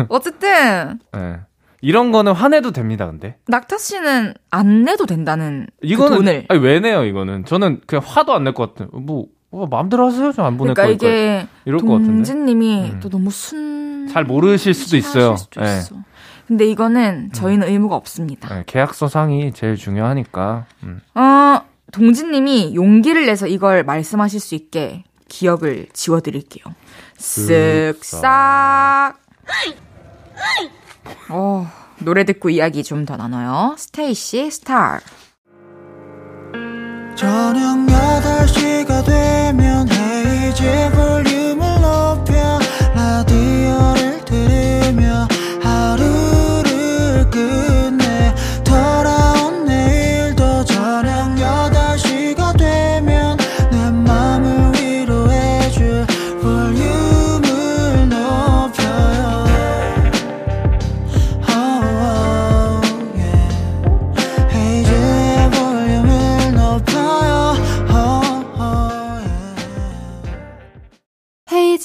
어쨌든. 0.09 0.99
네. 1.13 1.39
이런 1.81 2.11
거는 2.11 2.33
화내도 2.33 2.71
됩니다, 2.71 3.05
근데. 3.05 3.37
낙타 3.47 3.77
씨는 3.77 4.33
안 4.51 4.83
내도 4.83 5.05
된다는 5.05 5.67
그 5.81 5.87
이거는 5.87 6.17
돈을. 6.17 6.45
아니, 6.49 6.59
왜 6.59 6.79
내요, 6.81 7.03
이거는? 7.05 7.45
저는 7.45 7.81
그냥 7.87 8.03
화도 8.05 8.33
안 8.33 8.43
낼 8.43 8.53
것 8.53 8.73
같아요. 8.75 8.89
뭐, 8.99 9.27
뭐 9.49 9.65
마음대로 9.67 10.07
하세요. 10.07 10.31
저 10.33 10.43
안 10.43 10.57
보낼 10.57 10.73
그러니까 10.73 10.97
거니까. 10.97 11.07
이게 11.07 11.47
이럴 11.65 11.79
것 11.79 11.87
같은데. 11.87 12.11
동진님이 12.11 12.91
음. 12.95 12.99
또 13.01 13.09
너무 13.09 13.29
순. 13.31 14.07
잘 14.11 14.23
모르실 14.25 14.73
수도 14.73 14.97
있어요. 14.97 15.35
수도 15.37 15.61
예. 15.65 15.77
있어. 15.77 15.95
근데 16.47 16.65
이거는 16.65 17.31
저희는 17.31 17.67
의무가 17.69 17.95
없습니다. 17.95 18.59
예, 18.59 18.63
계약서 18.67 19.07
상이 19.07 19.51
제일 19.53 19.75
중요하니까. 19.77 20.65
음. 20.83 20.99
어, 21.15 21.61
동진님이 21.95 22.75
용기를 22.75 23.25
내서 23.25 23.47
이걸 23.47 23.83
말씀하실 23.83 24.39
수 24.41 24.53
있게 24.55 25.03
기억을 25.29 25.87
지워드릴게요. 25.93 26.65
쓱싹. 27.17 29.13
어, 31.29 31.67
노래 31.99 32.25
듣고 32.25 32.49
이야기 32.49 32.83
좀 32.83 33.05
더 33.05 33.15
나눠요. 33.15 33.75
스테이시 33.77 34.51
스타. 34.51 34.99
저녁 37.15 37.77
8시가 37.87 39.05
되면 39.05 39.87
헤이즈 39.89 40.91
볼륨을 40.93 41.81
높여 41.81 42.59
라디오를 42.93 44.04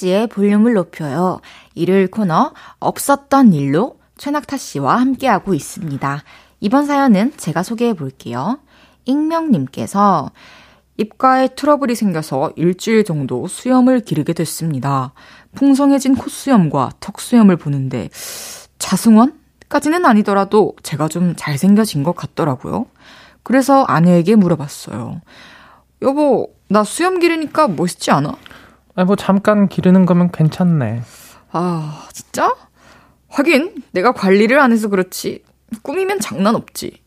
헤이지의 0.01 0.27
볼륨을 0.27 0.73
높여요. 0.73 1.39
일요일 1.75 2.09
코너 2.09 2.53
없었던 2.79 3.53
일로 3.53 3.97
최낙타 4.17 4.57
씨와 4.57 4.99
함께하고 4.99 5.53
있습니다. 5.53 6.23
이번 6.59 6.85
사연은 6.85 7.33
제가 7.37 7.63
소개해 7.63 7.93
볼게요. 7.93 8.59
익명님께서 9.05 10.31
입가에 10.97 11.49
트러블이 11.49 11.95
생겨서 11.95 12.51
일주일 12.55 13.03
정도 13.03 13.47
수염을 13.47 14.01
기르게 14.01 14.33
됐습니다. 14.33 15.13
풍성해진 15.55 16.15
콧수염과 16.15 16.91
턱수염을 16.99 17.55
보는데 17.55 18.09
자승원까지는 18.77 20.05
아니더라도 20.05 20.75
제가 20.83 21.07
좀 21.07 21.35
잘생겨진 21.35 22.03
것 22.03 22.15
같더라고요. 22.15 22.87
그래서 23.43 23.83
아내에게 23.83 24.35
물어봤어요. 24.35 25.21
여보, 26.03 26.53
나 26.67 26.83
수염 26.83 27.19
기르니까 27.19 27.67
멋있지 27.67 28.11
않아? 28.11 28.35
아니, 28.95 29.05
뭐 29.05 29.15
잠깐 29.15 29.67
기르는 29.67 30.05
거면 30.05 30.31
괜찮네. 30.31 31.01
아, 31.51 32.07
진짜? 32.13 32.55
하긴 33.29 33.83
내가 33.91 34.11
관리를 34.11 34.59
안 34.59 34.71
해서 34.71 34.89
그렇지. 34.89 35.43
꾸미면 35.83 36.19
장난 36.19 36.55
없지. 36.55 37.01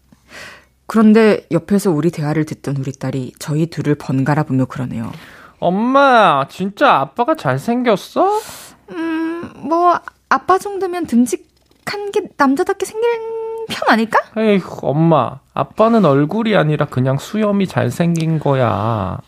그런데 0.86 1.46
옆에서 1.50 1.90
우리 1.90 2.10
대화를 2.10 2.44
듣던 2.44 2.76
우리 2.78 2.92
딸이 2.92 3.32
저희 3.38 3.66
둘을 3.66 3.94
번갈아 3.94 4.44
보며 4.44 4.64
그러네요. 4.66 5.12
엄마, 5.58 6.46
진짜 6.48 6.94
아빠가 6.94 7.34
잘생겼어? 7.34 8.40
음, 8.90 9.50
뭐 9.56 9.98
아빠 10.28 10.58
정도면 10.58 11.06
듬직한 11.06 12.10
게 12.12 12.22
남자답게 12.36 12.84
생긴 12.84 13.10
편 13.68 13.88
아닐까? 13.88 14.18
에이구, 14.36 14.86
엄마. 14.88 15.40
아빠는 15.54 16.04
얼굴이 16.04 16.54
아니라 16.54 16.86
그냥 16.86 17.16
수염이 17.18 17.66
잘생긴 17.66 18.38
거야. 18.38 19.18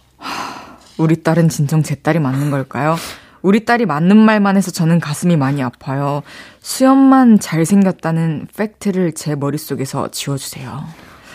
우리 0.99 1.22
딸은 1.22 1.49
진정 1.49 1.82
제 1.82 1.94
딸이 1.94 2.18
맞는 2.18 2.51
걸까요? 2.51 2.97
우리 3.42 3.64
딸이 3.64 3.86
맞는 3.86 4.16
말만 4.16 4.57
해서 4.57 4.70
저는 4.70 4.99
가슴이 4.99 5.36
많이 5.36 5.62
아파요. 5.62 6.22
수염만 6.61 7.38
잘생겼다는 7.38 8.49
팩트를 8.57 9.12
제 9.12 9.36
머릿속에서 9.36 10.09
지워주세요. 10.09 10.84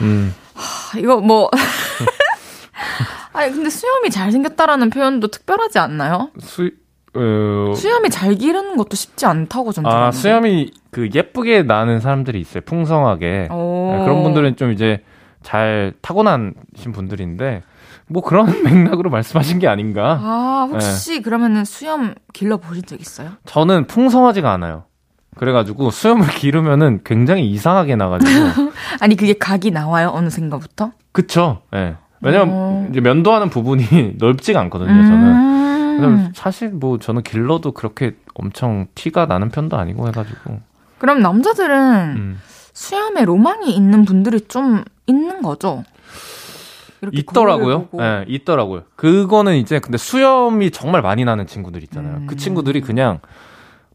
음. 0.01 0.33
아, 0.55 0.97
이거 0.97 1.17
뭐. 1.17 1.49
아니, 3.33 3.51
근데 3.53 3.69
수염이 3.69 4.09
잘생겼다라는 4.09 4.89
표현도 4.89 5.27
특별하지 5.27 5.79
않나요? 5.79 6.31
수, 6.39 6.71
어, 7.13 7.73
수염이 7.75 8.09
잘 8.09 8.35
기르는 8.35 8.75
것도 8.75 8.95
쉽지 8.95 9.25
않다고 9.25 9.71
전. 9.71 9.85
아, 9.85 10.11
수염이 10.11 10.71
그 10.89 11.09
예쁘게 11.13 11.63
나는 11.63 12.01
사람들이 12.01 12.39
있어요. 12.41 12.61
풍성하게. 12.65 13.47
오. 13.51 13.95
네, 13.95 14.03
그런 14.03 14.23
분들은 14.23 14.57
좀 14.57 14.71
이제 14.71 15.01
잘 15.43 15.93
타고나신 16.01 16.91
분들인데, 16.93 17.61
뭐 18.11 18.21
그런 18.21 18.45
맥락으로 18.63 19.09
말씀하신 19.09 19.59
게 19.59 19.67
아닌가. 19.67 20.19
아, 20.21 20.67
네. 20.67 20.73
혹시 20.73 21.21
그러면은 21.21 21.65
수염 21.65 22.13
길러 22.33 22.57
보신 22.57 22.83
적 22.85 22.99
있어요? 22.99 23.31
저는 23.45 23.87
풍성하지가 23.87 24.51
않아요. 24.51 24.83
그래가지고 25.37 25.91
수염을 25.91 26.27
기르면은 26.35 27.01
굉장히 27.05 27.49
이상하게 27.49 27.95
나가지고. 27.95 28.31
아니, 28.99 29.15
그게 29.15 29.33
각이 29.33 29.71
나와요? 29.71 30.11
어느 30.13 30.29
생각부터? 30.29 30.91
그쵸. 31.11 31.61
예. 31.73 31.77
네. 31.77 31.95
왜냐면 32.23 32.53
오. 32.53 32.87
이제 32.91 33.01
면도하는 33.01 33.49
부분이 33.49 34.15
넓지가 34.19 34.59
않거든요, 34.61 34.89
저는. 34.89 35.27
음. 35.27 35.97
그래서 35.99 36.29
사실 36.35 36.69
뭐 36.69 36.99
저는 36.99 37.23
길러도 37.23 37.71
그렇게 37.71 38.15
엄청 38.35 38.85
티가 38.93 39.25
나는 39.25 39.49
편도 39.49 39.77
아니고 39.77 40.07
해가지고. 40.07 40.59
그럼 40.99 41.21
남자들은 41.21 42.13
음. 42.17 42.39
수염에 42.73 43.25
로망이 43.25 43.73
있는 43.75 44.05
분들이 44.05 44.41
좀 44.41 44.83
있는 45.07 45.41
거죠? 45.41 45.83
있더라고요. 47.11 47.87
예, 47.99 48.25
있더라고요. 48.27 48.83
그거는 48.95 49.55
이제 49.55 49.79
근데 49.79 49.97
수염이 49.97 50.71
정말 50.71 51.01
많이 51.01 51.25
나는 51.25 51.47
친구들 51.47 51.83
있잖아요. 51.83 52.17
음. 52.17 52.27
그 52.27 52.35
친구들이 52.35 52.81
그냥 52.81 53.19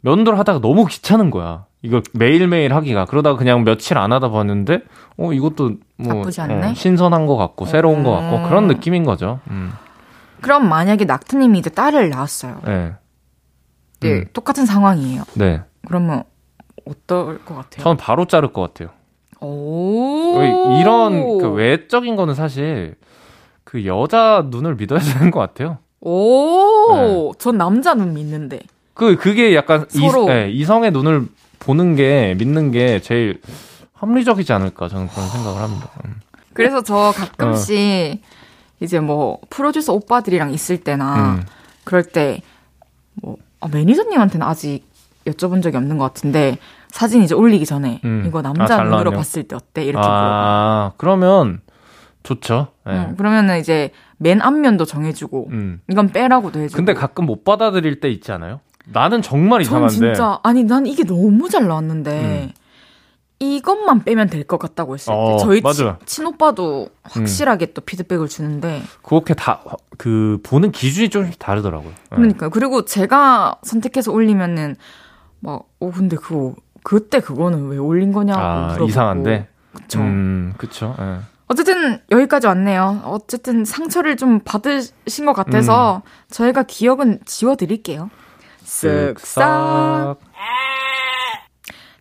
면도를 0.00 0.38
하다가 0.38 0.61
너무 0.61 0.86
귀찮은 0.86 1.30
거야. 1.30 1.66
이거 1.82 2.02
매일매일 2.12 2.74
하기가. 2.74 3.04
그러다가 3.04 3.36
그냥 3.36 3.64
며칠 3.64 3.96
안 3.98 4.12
하다 4.12 4.30
봤는데, 4.30 4.80
어, 5.18 5.32
이것도 5.32 5.76
뭐, 5.98 6.14
나쁘지 6.14 6.40
않네? 6.40 6.70
어, 6.70 6.74
신선한 6.74 7.26
것 7.26 7.36
같고, 7.36 7.66
새로운 7.66 8.02
것 8.02 8.11
같고, 8.11 8.36
어. 8.36 8.48
그런 8.48 8.66
느낌인 8.66 9.04
거죠. 9.04 9.40
음. 9.50 9.72
그럼 10.40 10.68
만약에 10.68 11.04
낙트님이 11.04 11.59
이제 11.61 11.70
딸을 11.70 12.11
낳았어요. 12.11 12.61
네. 12.64 12.94
네, 14.00 14.12
음. 14.12 14.24
똑같은 14.32 14.66
상황이에요. 14.66 15.22
네. 15.34 15.62
그러면 15.86 16.24
어떨 16.84 17.44
것 17.44 17.54
같아요? 17.54 17.82
저는 17.82 17.96
바로 17.96 18.26
자를 18.26 18.52
것 18.52 18.62
같아요. 18.62 18.90
이런 20.80 21.39
그 21.39 21.49
외적인 21.51 22.16
거는 22.16 22.34
사실 22.34 22.97
그 23.64 23.84
여자 23.84 24.47
눈을 24.49 24.76
믿어야 24.76 25.01
되는 25.01 25.30
것 25.30 25.41
같아요. 25.41 25.78
오. 26.01 27.32
전 27.39 27.59
남자 27.59 27.95
눈 27.95 28.14
믿는데. 28.14 28.61
그 28.95 29.16
그게 29.16 29.55
약간 29.55 29.87
서로. 29.89 30.24
이, 30.24 30.26
네, 30.26 30.51
이성의 30.51 30.93
눈을 30.93 31.26
보는 31.59 31.97
게 31.97 32.34
믿는 32.39 32.70
게 32.70 33.01
제일 33.01 33.41
합리적이지 33.93 34.53
않을까 34.53 34.89
저는 34.89 35.09
그런 35.09 35.28
생각을 35.28 35.61
합니다. 35.61 35.91
음. 36.05 36.20
그래서 36.53 36.82
저 36.82 37.12
가끔씩 37.14 38.22
이제 38.80 39.01
뭐 39.01 39.39
프로듀서 39.51 39.93
오빠들이랑 39.93 40.53
있을 40.53 40.78
때나 40.78 41.34
음. 41.34 41.47
그럴 41.84 42.05
때뭐 42.05 43.37
아, 43.61 43.68
매니저님한테는 43.68 44.47
아직 44.47 44.84
여쭤본 45.26 45.62
적이 45.62 45.78
없는 45.78 45.99
것 45.99 46.05
같은데 46.05 46.59
사진 46.91 47.22
이제 47.22 47.34
올리기 47.34 47.66
전에 47.66 48.01
음. 48.05 48.24
이거 48.26 48.39
아, 48.41 48.43
남자 48.43 48.66
잘 48.66 48.89
눈으로. 48.89 49.11
봤을 49.12 49.43
때 49.45 49.55
어때 49.57 49.82
이렇게 49.84 49.99
물어봐. 50.07 50.14
아 50.16 50.93
그러면 50.97 51.61
좋죠. 52.22 52.68
네. 52.87 52.93
응, 52.93 53.14
그러면은 53.16 53.59
이제 53.61 53.91
맨 54.18 54.41
앞면도 54.43 54.84
정해주고 54.84 55.49
음. 55.51 55.80
이건 55.91 56.09
빼라고도 56.09 56.61
해주고. 56.61 56.76
근데 56.76 56.95
가끔 56.95 57.26
못 57.26 57.45
받아들일 57.45 58.01
때 58.01 58.09
있지 58.11 58.32
않아요? 58.32 58.61
나는 58.87 59.20
정말 59.22 59.62
전 59.64 59.84
이상한데. 59.89 59.95
진짜 60.14 60.39
아니 60.43 60.64
난 60.64 60.87
이게 60.87 61.05
너무 61.05 61.49
잘 61.49 61.66
나왔는데 61.68 62.53
음. 62.53 62.53
이것만 63.39 64.05
빼면 64.05 64.28
될 64.30 64.45
것 64.47 64.59
같다고 64.59 64.95
했을 64.95 65.12
때 65.12 65.18
어, 65.18 65.37
저희. 65.39 65.61
친, 65.74 65.93
친오빠도 66.07 66.89
확실하게 67.03 67.72
또 67.74 67.82
피드백을 67.82 68.28
주는데 68.28 68.82
그렇게 69.03 69.34
다 69.34 69.61
그 69.99 70.39
보는 70.43 70.72
기준이 70.72 71.09
좀 71.09 71.30
다르더라고요. 71.39 71.91
네. 71.91 72.16
그러니까 72.16 72.49
그리고 72.51 72.84
제가 72.84 73.57
선택해서 73.62 74.12
올리면은 74.12 74.76
막 75.41 75.62
어 75.80 75.91
근데 75.91 76.16
그거 76.16 76.55
그때 76.89 77.18
그거는 77.18 77.68
왜 77.68 77.78
올린 77.78 78.12
거냐고 78.12 78.39
아 78.41 78.61
물어보고 78.66 78.89
이상한데. 78.89 79.49
그쵸 79.74 80.01
음 80.01 80.55
그쵸. 80.57 80.95
예. 81.01 81.16
어쨌든 81.49 82.01
여기까지 82.12 82.47
왔네요 82.47 83.03
어쨌든 83.05 83.64
상처를 83.64 84.16
좀 84.16 84.39
받으신 84.45 85.26
것 85.26 85.32
같아서 85.32 85.97
음. 86.05 86.11
저희가 86.30 86.62
기억은 86.62 87.18
지워드릴게요 87.24 88.09
쓱싹 88.64 90.16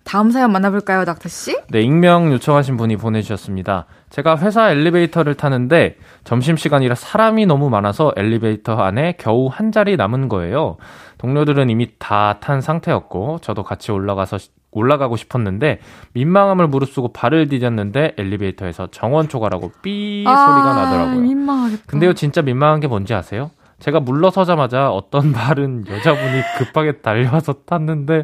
다음 0.03 0.29
사연 0.29 0.51
만나볼까요 0.51 1.03
닥터 1.03 1.29
씨? 1.29 1.57
네, 1.69 1.81
익명 1.81 2.31
요청하신 2.31 2.77
분이 2.77 2.97
보내주셨습니다. 2.97 3.87
제가 4.11 4.37
회사 4.37 4.69
엘리베이터를 4.69 5.33
타는데 5.33 5.97
점심 6.23 6.57
시간이라 6.57 6.93
사람이 6.93 7.47
너무 7.47 7.71
많아서 7.71 8.13
엘리베이터 8.15 8.75
안에 8.75 9.15
겨우 9.17 9.47
한 9.51 9.71
자리 9.71 9.97
남은 9.97 10.29
거예요. 10.29 10.77
동료들은 11.17 11.71
이미 11.71 11.89
다 11.97 12.37
탄 12.39 12.61
상태였고, 12.61 13.39
저도 13.41 13.63
같이 13.63 13.91
올라가서, 13.91 14.37
시- 14.37 14.51
올라가고 14.75 15.15
싶었는데 15.15 15.79
민망함을 16.13 16.67
무릅쓰고 16.67 17.13
발을 17.13 17.47
디뎠는데 17.47 18.19
엘리베이터에서 18.19 18.89
정원 18.91 19.27
초과라고 19.29 19.71
삐 19.81 20.23
아, 20.27 20.35
소리가 20.35 20.73
나더라고요. 20.75 21.21
민망하겠다. 21.21 21.83
근데요 21.87 22.13
진짜 22.13 22.41
민망한 22.41 22.79
게 22.79 22.87
뭔지 22.87 23.13
아세요? 23.13 23.49
제가 23.79 23.99
물러서자마자 23.99 24.89
어떤 24.91 25.31
발은 25.33 25.85
여자분이 25.89 26.41
급하게 26.59 26.99
달려와서 27.01 27.53
탔는데 27.65 28.23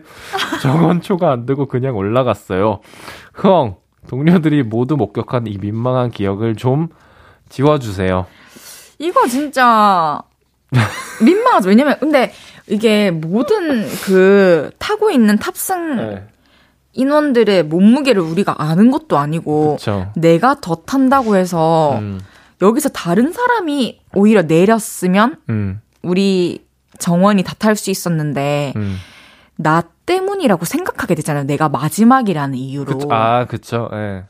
정원 0.61 1.01
초가 1.01 1.31
안 1.31 1.45
되고 1.45 1.65
그냥 1.67 1.95
올라갔어요. 1.95 2.79
흥 3.33 3.75
동료들이 4.07 4.63
모두 4.63 4.97
목격한 4.97 5.47
이 5.47 5.57
민망한 5.57 6.09
기억을 6.09 6.55
좀 6.55 6.87
지워주세요. 7.49 8.25
이거 8.99 9.27
진짜 9.27 10.21
민망하죠. 11.23 11.69
왜냐면 11.69 11.97
근데 11.99 12.31
이게 12.67 13.11
모든 13.11 13.85
그 14.05 14.71
타고 14.79 15.11
있는 15.11 15.37
탑승 15.37 15.95
네, 15.97 16.27
인원들의 16.93 17.63
몸무게를 17.63 18.21
우리가 18.21 18.55
아는 18.57 18.91
것도 18.91 19.17
아니고 19.17 19.77
그렇죠. 19.79 20.11
내가 20.15 20.55
더 20.59 20.75
탄다고 20.85 21.35
해서 21.35 21.97
음, 21.99 22.19
여기서 22.61 22.89
다른 22.89 23.31
사람이 23.31 24.01
오히려 24.13 24.41
내렸으면 24.43 25.37
음, 25.49 25.81
우리 26.01 26.65
정원이 26.99 27.43
다 27.43 27.53
탈 27.57 27.75
수 27.75 27.89
있었는데 27.91 28.73
음. 28.75 28.97
나 29.55 29.83
때문이라고 30.05 30.65
생각하게 30.65 31.15
되잖아요. 31.15 31.43
내가 31.45 31.69
마지막이라는 31.69 32.57
이유로. 32.57 32.97
그쵸. 32.97 33.07
아, 33.11 33.45
그쵸. 33.45 33.89
예. 33.93 34.23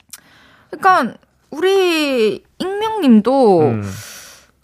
그러니까 0.70 1.16
우리 1.50 2.44
익명님도 2.60 3.60
음. 3.62 3.84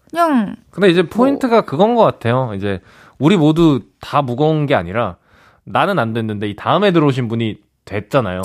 그냥 0.09 0.55
근데 0.71 0.89
이제 0.89 1.03
포인트가 1.03 1.61
그건 1.61 1.95
것 1.95 2.03
같아요. 2.03 2.51
이제 2.55 2.81
우리 3.17 3.35
모두 3.37 3.81
다 3.99 4.21
무거운 4.21 4.65
게 4.67 4.75
아니라 4.75 5.17
나는 5.63 5.99
안 5.99 6.13
됐는데 6.13 6.47
이 6.49 6.55
다음에 6.55 6.91
들어오신 6.91 7.27
분이 7.27 7.57
됐잖아요. 7.87 8.41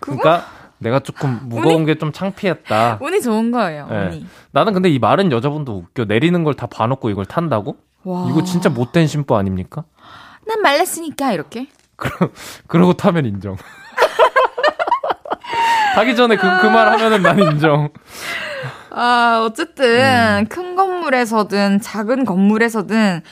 그러니까 0.00 0.44
내가 0.78 1.00
조금 1.00 1.40
무거운 1.48 1.84
게 1.86 1.96
좀 1.96 2.12
창피했다. 2.12 2.98
운이 3.00 3.20
좋은 3.22 3.50
거예요. 3.50 3.86
네. 3.88 4.06
운이. 4.06 4.26
나는 4.52 4.72
근데 4.72 4.88
이 4.88 4.98
마른 5.00 5.32
여자분도 5.32 5.76
웃겨. 5.76 6.04
내리는 6.04 6.44
걸 6.44 6.54
다 6.54 6.66
봐놓고 6.66 7.10
이걸 7.10 7.24
탄다고? 7.26 7.76
와. 8.04 8.26
이거 8.30 8.42
진짜 8.44 8.68
못된 8.68 9.06
심보 9.06 9.36
아닙니까? 9.36 9.84
난 10.46 10.60
말랐으니까 10.60 11.32
이렇게. 11.32 11.68
그러고 12.66 12.94
타면 12.94 13.26
인정. 13.26 13.56
타기 15.94 16.16
전에 16.16 16.36
그, 16.36 16.42
그 16.60 16.66
말 16.68 16.88
하면은 16.92 17.22
난 17.22 17.38
인정. 17.38 17.90
아, 18.90 19.42
어쨌든 19.46 20.40
음. 20.40 20.46
큰 20.48 20.76
건물에서든 20.76 21.80
작은 21.80 22.24
건물에서든 22.24 23.22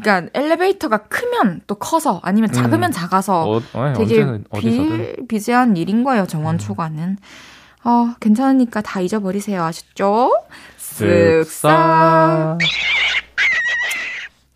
그러니까 0.00 0.30
엘리베이터가 0.34 0.98
크면 1.04 1.62
또 1.66 1.74
커서 1.76 2.20
아니면 2.22 2.52
작으면 2.52 2.90
음. 2.90 2.92
작아서 2.92 3.42
어, 3.44 3.56
어, 3.72 3.92
되게 3.96 4.22
언제는. 4.22 4.34
음. 4.34 4.44
비일비재한 4.58 5.76
일인 5.76 6.04
거예요. 6.04 6.26
정원 6.26 6.58
초과는. 6.58 7.18
어, 7.84 8.14
괜찮으니까 8.20 8.80
다 8.82 9.00
잊어버리세요. 9.00 9.62
아셨죠? 9.62 10.32
쓱싹. 10.78 12.58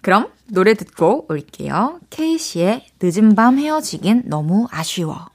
그럼 0.02 0.28
노래 0.48 0.74
듣고 0.74 1.26
올게요. 1.28 2.00
케이씨의 2.10 2.86
늦은 3.00 3.34
밤 3.34 3.58
헤어지긴 3.58 4.24
너무 4.26 4.66
아쉬워. 4.70 5.26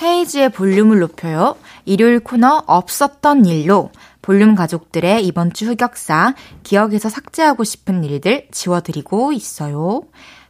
헤이즈의 0.00 0.50
볼륨을 0.50 1.00
높여요. 1.00 1.56
일요일 1.84 2.20
코너 2.20 2.62
없었던 2.66 3.46
일로 3.46 3.90
볼륨 4.28 4.54
가족들의 4.54 5.24
이번 5.24 5.54
주 5.54 5.70
흑역사, 5.70 6.34
기억에서 6.62 7.08
삭제하고 7.08 7.64
싶은 7.64 8.04
일들 8.04 8.48
지워드리고 8.50 9.32
있어요. 9.32 10.02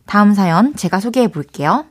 다음 0.05 0.35
사연 0.35 0.75
제가 0.75 0.99
소개해 0.99 1.29
볼게요. 1.29 1.87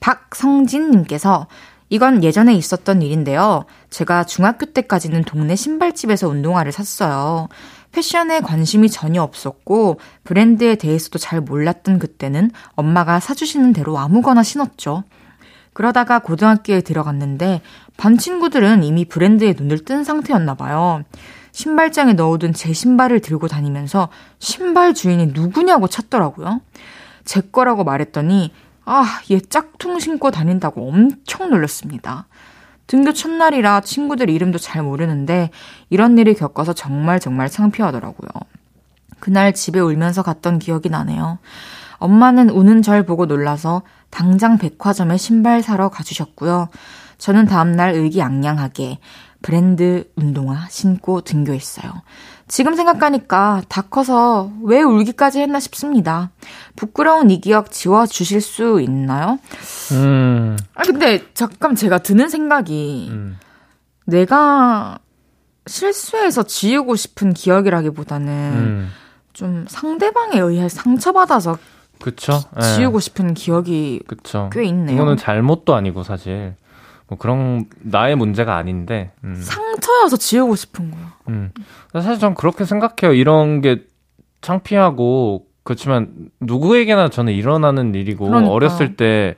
박성진님께서 0.00 1.46
이건 1.88 2.22
예전에 2.22 2.52
있었던 2.52 3.00
일인데요. 3.00 3.64
제가 3.88 4.24
중학교 4.24 4.66
때까지는 4.66 5.24
동네 5.24 5.56
신발집에서 5.56 6.28
운동화를 6.28 6.72
샀어요. 6.72 7.48
패션에 7.92 8.40
관심이 8.40 8.90
전혀 8.90 9.22
없었고 9.22 10.00
브랜드에 10.24 10.74
대해서도 10.74 11.18
잘 11.18 11.40
몰랐던 11.40 12.00
그때는 12.00 12.50
엄마가 12.74 13.18
사주시는 13.18 13.72
대로 13.72 13.98
아무거나 13.98 14.42
신었죠. 14.42 15.04
그러다가 15.74 16.20
고등학교에 16.20 16.80
들어갔는데 16.80 17.60
반 17.98 18.16
친구들은 18.16 18.82
이미 18.82 19.04
브랜드에 19.04 19.54
눈을 19.56 19.84
뜬 19.84 20.04
상태였나 20.04 20.54
봐요. 20.54 21.02
신발장에 21.52 22.14
넣어둔 22.14 22.52
제 22.52 22.72
신발을 22.72 23.20
들고 23.20 23.48
다니면서 23.48 24.08
신발 24.38 24.94
주인이 24.94 25.26
누구냐고 25.26 25.86
찾더라고요. 25.86 26.62
제 27.24 27.40
거라고 27.40 27.84
말했더니 27.84 28.52
아, 28.86 29.20
얘 29.30 29.40
짝퉁 29.40 29.98
신고 29.98 30.30
다닌다고 30.30 30.88
엄청 30.88 31.50
놀랐습니다. 31.50 32.26
등교 32.86 33.12
첫날이라 33.12 33.80
친구들 33.80 34.28
이름도 34.28 34.58
잘 34.58 34.82
모르는데 34.82 35.50
이런 35.90 36.18
일을 36.18 36.34
겪어서 36.34 36.72
정말 36.72 37.18
정말 37.18 37.48
창피하더라고요. 37.48 38.28
그날 39.20 39.54
집에 39.54 39.80
울면서 39.80 40.22
갔던 40.22 40.58
기억이 40.58 40.90
나네요. 40.90 41.38
엄마는 42.04 42.50
우는 42.50 42.82
절 42.82 43.06
보고 43.06 43.24
놀라서 43.24 43.80
당장 44.10 44.58
백화점에 44.58 45.16
신발 45.16 45.62
사러 45.62 45.88
가주셨고요. 45.88 46.68
저는 47.16 47.46
다음날 47.46 47.94
의기양양하게 47.94 48.98
브랜드 49.40 50.04
운동화 50.14 50.66
신고 50.68 51.22
등교했어요. 51.22 51.90
지금 52.46 52.74
생각하니까 52.76 53.62
다 53.70 53.80
커서 53.80 54.52
왜 54.62 54.82
울기까지 54.82 55.40
했나 55.40 55.58
싶습니다. 55.60 56.30
부끄러운 56.76 57.30
이 57.30 57.40
기억 57.40 57.70
지워주실 57.70 58.42
수 58.42 58.82
있나요? 58.82 59.38
음, 59.92 60.58
아, 60.74 60.82
근데 60.82 61.24
잠깐 61.32 61.74
제가 61.74 61.98
드는 61.98 62.28
생각이 62.28 63.08
음. 63.12 63.38
내가 64.04 64.98
실수해서 65.66 66.42
지우고 66.42 66.96
싶은 66.96 67.32
기억이라기보다는 67.32 68.28
음. 68.28 68.90
좀 69.32 69.64
상대방에 69.68 70.38
의해 70.38 70.68
상처받아서 70.68 71.56
그쵸. 72.04 72.32
예. 72.56 72.60
지우고 72.62 73.00
싶은 73.00 73.34
기억이 73.34 74.00
그쵸. 74.06 74.50
꽤 74.52 74.64
있네요. 74.64 74.94
이거는 74.94 75.16
잘못도 75.16 75.74
아니고 75.74 76.02
사실 76.02 76.54
뭐 77.08 77.16
그런 77.18 77.66
나의 77.80 78.16
문제가 78.16 78.56
아닌데. 78.56 79.12
음. 79.24 79.34
상처여서 79.40 80.16
지우고 80.16 80.54
싶은 80.56 80.90
거야. 80.90 81.14
음. 81.28 81.50
사실 81.92 82.18
전 82.18 82.34
그렇게 82.34 82.64
생각해요. 82.64 83.14
이런 83.14 83.60
게 83.60 83.82
창피하고 84.42 85.46
그렇지만 85.62 86.08
누구에게나 86.40 87.08
저는 87.08 87.32
일어나는 87.32 87.94
일이고 87.94 88.26
그러니까. 88.26 88.52
어렸을 88.52 88.96
때 88.96 89.34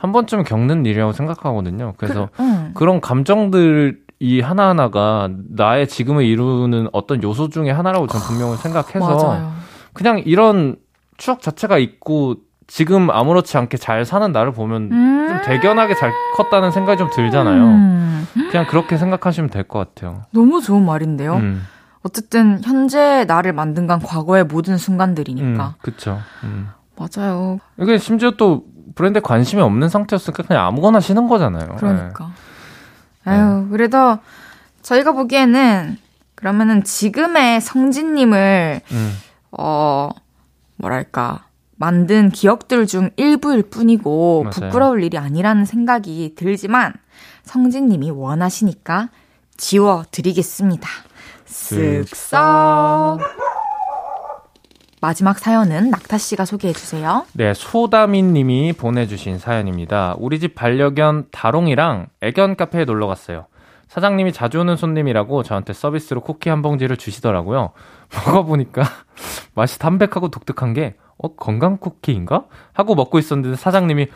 한 0.00 0.12
번쯤 0.12 0.44
겪는 0.44 0.86
일이라고 0.86 1.12
생각하거든요. 1.12 1.92
그래서 1.98 2.30
그, 2.34 2.42
응. 2.42 2.70
그런 2.74 3.00
감정들 3.02 4.00
이 4.18 4.40
하나하나가 4.40 5.28
나의 5.50 5.88
지금을 5.88 6.24
이루는 6.24 6.88
어떤 6.92 7.22
요소 7.22 7.50
중에 7.50 7.70
하나라고 7.70 8.06
저는 8.06 8.26
분명히 8.26 8.56
생각해서 8.56 8.98
맞아요. 8.98 9.52
그냥 9.92 10.22
이런 10.24 10.76
추억 11.20 11.42
자체가 11.42 11.76
있고 11.78 12.36
지금 12.66 13.10
아무렇지 13.10 13.56
않게 13.58 13.76
잘 13.76 14.04
사는 14.06 14.32
나를 14.32 14.52
보면 14.52 14.90
음. 14.90 15.26
좀 15.28 15.42
대견하게 15.44 15.94
잘 15.96 16.12
컸다는 16.34 16.70
생각이 16.70 16.96
좀 16.98 17.10
들잖아요. 17.10 17.62
음. 17.62 18.26
그냥 18.50 18.66
그렇게 18.66 18.96
생각하시면 18.96 19.50
될 19.50 19.64
것 19.64 19.78
같아요. 19.94 20.22
너무 20.32 20.62
좋은 20.62 20.84
말인데요. 20.84 21.34
음, 21.36 21.62
어쨌든 22.02 22.62
현재 22.64 23.24
나를 23.26 23.52
만든 23.52 23.86
건 23.86 24.00
과거의 24.00 24.44
모든 24.44 24.74
음, 24.74 24.78
순간들이니까. 24.78 25.74
음. 26.44 26.68
맞아요. 26.96 27.58
이게 27.78 27.98
심지어 27.98 28.30
또 28.32 28.64
브랜드에 28.94 29.20
관심이 29.20 29.60
없는 29.60 29.88
상태였으니까 29.90 30.44
그냥 30.44 30.66
아무거나 30.66 31.00
신은 31.00 31.28
거잖아요. 31.28 31.76
그러니까. 31.76 32.30
네. 33.26 33.32
아유, 33.32 33.66
그래도 33.70 34.18
저희가 34.82 35.12
보기에는 35.12 35.98
그러면은 36.34 36.82
지금의 36.84 37.60
성진님을 37.60 38.80
네. 38.88 38.96
음, 38.96 39.12
어 39.52 40.08
뭐랄까 40.80 41.46
만든 41.76 42.30
기억들 42.30 42.86
중 42.86 43.10
일부일 43.16 43.62
뿐이고 43.62 44.44
맞아요. 44.44 44.50
부끄러울 44.50 45.02
일이 45.02 45.16
아니라는 45.16 45.64
생각이 45.64 46.34
들지만 46.36 46.92
성진님이 47.44 48.10
원하시니까 48.10 49.08
지워드리겠습니다. 49.56 50.88
쓱싹. 51.46 53.18
마지막 55.00 55.38
사연은 55.38 55.88
낙타 55.90 56.18
씨가 56.18 56.44
소개해 56.44 56.74
주세요. 56.74 57.24
네, 57.32 57.54
소다민 57.54 58.34
님이 58.34 58.74
보내주신 58.74 59.38
사연입니다. 59.38 60.14
우리 60.18 60.38
집 60.38 60.54
반려견 60.54 61.28
다롱이랑 61.32 62.08
애견 62.20 62.56
카페에 62.56 62.84
놀러 62.84 63.06
갔어요. 63.06 63.46
사장님이 63.90 64.32
자주 64.32 64.60
오는 64.60 64.76
손님이라고 64.76 65.42
저한테 65.42 65.72
서비스로 65.72 66.20
쿠키 66.20 66.48
한 66.48 66.62
봉지를 66.62 66.96
주시더라고요. 66.96 67.70
먹어보니까 68.26 68.82
맛이 69.54 69.80
담백하고 69.80 70.28
독특한 70.28 70.74
게, 70.74 70.94
어, 71.18 71.34
건강 71.34 71.76
쿠키인가? 71.76 72.44
하고 72.72 72.94
먹고 72.94 73.18
있었는데 73.18 73.56
사장님이, 73.56 74.06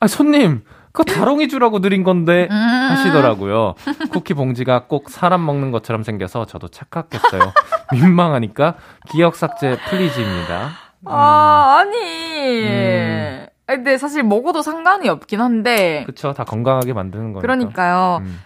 아, 0.00 0.06
손님! 0.06 0.62
그거 0.92 1.04
다롱이 1.12 1.48
주라고 1.48 1.80
드린 1.80 2.04
건데 2.04 2.46
하시더라고요. 2.48 3.74
쿠키 4.12 4.32
봉지가 4.32 4.84
꼭 4.86 5.10
사람 5.10 5.44
먹는 5.44 5.72
것처럼 5.72 6.04
생겨서 6.04 6.46
저도 6.46 6.68
착각했어요. 6.68 7.52
민망하니까 7.92 8.76
기억 9.10 9.34
삭제 9.34 9.76
플리즈입니다. 9.88 10.70
아, 11.06 11.78
아니. 11.80 12.62
음. 12.62 13.46
근데 13.66 13.98
사실 13.98 14.22
먹어도 14.22 14.62
상관이 14.62 15.08
없긴 15.08 15.40
한데. 15.40 16.04
그쵸. 16.06 16.32
다 16.32 16.44
건강하게 16.44 16.92
만드는 16.92 17.32
거니까. 17.32 17.40
그러니까요. 17.40 18.18
음. 18.22 18.38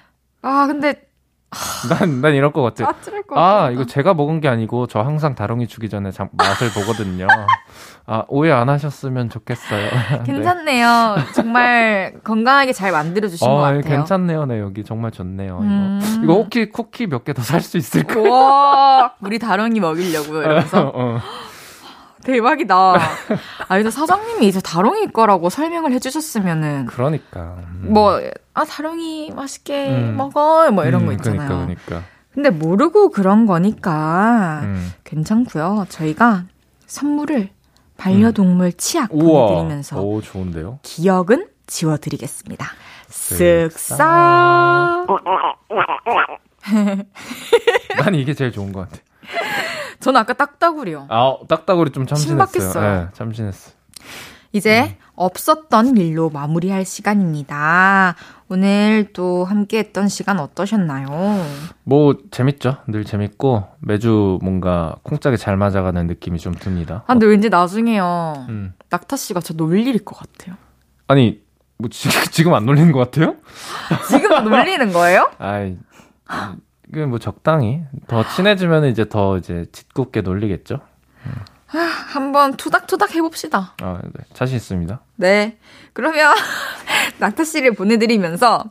아, 0.42 0.66
근데. 0.66 1.06
난, 1.88 2.20
난 2.20 2.34
이럴 2.34 2.52
것 2.52 2.60
같아. 2.60 2.84
것 3.26 3.38
아, 3.38 3.40
같아. 3.62 3.70
이거 3.70 3.86
제가 3.86 4.12
먹은 4.12 4.40
게 4.42 4.48
아니고 4.48 4.86
저 4.86 5.00
항상 5.00 5.34
다롱이 5.34 5.66
주기 5.66 5.88
전에 5.88 6.10
장- 6.10 6.28
맛을 6.32 6.68
보거든요. 6.70 7.26
아, 8.04 8.24
오해 8.28 8.52
안 8.52 8.68
하셨으면 8.68 9.30
좋겠어요. 9.30 9.80
네. 10.18 10.22
괜찮네요. 10.24 11.16
정말 11.34 12.20
건강하게 12.22 12.74
잘 12.74 12.92
만들어주신 12.92 13.46
것 13.48 13.50
어, 13.54 13.58
같아요. 13.60 13.80
괜찮네요. 13.80 14.44
네, 14.44 14.60
여기 14.60 14.84
정말 14.84 15.10
좋네요. 15.10 15.58
음. 15.62 16.00
이거. 16.02 16.22
이거 16.24 16.32
혹시 16.34 16.68
쿠키 16.70 17.06
몇 17.06 17.24
개 17.24 17.32
더 17.32 17.40
살 17.42 17.62
수 17.62 17.78
있을까? 17.78 18.18
우와, 18.20 19.14
우리 19.20 19.38
다롱이 19.38 19.80
먹이려고요, 19.80 20.42
이러면서. 20.42 20.92
어. 20.94 21.18
대박이다. 22.32 22.76
아, 22.76 23.68
근데 23.68 23.90
사장님이 23.90 24.46
이제 24.48 24.60
다롱이 24.60 25.08
거라고 25.08 25.48
설명을 25.48 25.92
해주셨으면은, 25.92 26.86
그러니까. 26.86 27.56
음. 27.58 27.86
뭐, 27.92 28.20
아, 28.54 28.64
다롱이 28.64 29.32
맛있게 29.34 29.88
음. 29.90 30.16
먹어. 30.16 30.70
뭐 30.70 30.84
이런 30.84 31.06
거 31.06 31.12
음, 31.12 31.16
있잖아요. 31.16 31.48
그러니까, 31.48 31.84
그러니까. 31.86 32.08
근데 32.34 32.50
모르고 32.50 33.08
그런 33.10 33.46
거니까 33.46 34.60
음. 34.64 34.92
괜찮고요. 35.04 35.86
저희가 35.88 36.44
선물을 36.86 37.48
반려동물 37.96 38.74
치약 38.74 39.12
음. 39.12 39.22
우와. 39.22 39.46
보내드리면서 39.48 40.00
오, 40.00 40.20
좋은데요? 40.20 40.78
기억은 40.82 41.48
지워드리겠습니다. 41.66 42.66
쓱싹. 43.08 43.98
난 47.98 48.14
이게 48.14 48.34
제일 48.34 48.52
좋은 48.52 48.72
것 48.72 48.88
같아. 48.88 49.02
저는 50.00 50.20
아까 50.20 50.32
딱따구리요. 50.32 51.06
아, 51.08 51.36
딱따구리 51.48 51.90
좀 51.90 52.06
참신했어요. 52.06 52.82
네, 52.82 53.08
참신했어. 53.12 53.72
이제 54.52 54.82
음. 54.82 55.08
없었던 55.14 55.96
일로 55.96 56.30
마무리할 56.30 56.84
시간입니다. 56.84 58.14
오늘 58.48 59.10
또 59.12 59.44
함께 59.44 59.78
했던 59.78 60.08
시간 60.08 60.38
어떠셨나요? 60.38 61.44
뭐, 61.84 62.16
재밌죠? 62.30 62.78
늘 62.86 63.04
재밌고, 63.04 63.64
매주 63.80 64.38
뭔가 64.42 64.96
콩짝이 65.02 65.36
잘 65.36 65.56
맞아가는 65.56 66.06
느낌이 66.06 66.38
좀 66.38 66.54
듭니다. 66.54 67.02
아, 67.06 67.12
근데 67.12 67.26
왠지 67.26 67.50
나중에요. 67.50 68.46
음. 68.48 68.72
낙타 68.88 69.16
씨가 69.16 69.40
저 69.40 69.52
놀릴 69.54 70.04
것 70.04 70.16
같아요. 70.16 70.56
아니, 71.08 71.42
뭐, 71.76 71.90
지, 71.90 72.08
지금 72.30 72.54
안 72.54 72.64
놀리는 72.64 72.90
것 72.90 73.00
같아요? 73.00 73.36
지금 74.08 74.44
놀리는 74.44 74.92
거예요? 74.92 75.30
아이, 75.38 75.76
그 76.24 76.34
뭐 77.08 77.18
적당히. 77.18 77.82
더 78.06 78.26
친해지면 78.26 78.86
이제 78.86 79.08
더 79.08 79.36
이제 79.38 79.66
짓궂게 79.72 80.22
놀리겠죠? 80.22 80.80
한번 81.66 82.56
투닥투닥 82.56 83.14
해봅시다. 83.14 83.74
아, 83.82 84.00
네. 84.02 84.24
자신 84.32 84.56
있습니다. 84.56 85.00
네. 85.16 85.58
그러면 85.92 86.34
낙타 87.18 87.44
씨를 87.44 87.74
보내드리면서 87.74 88.64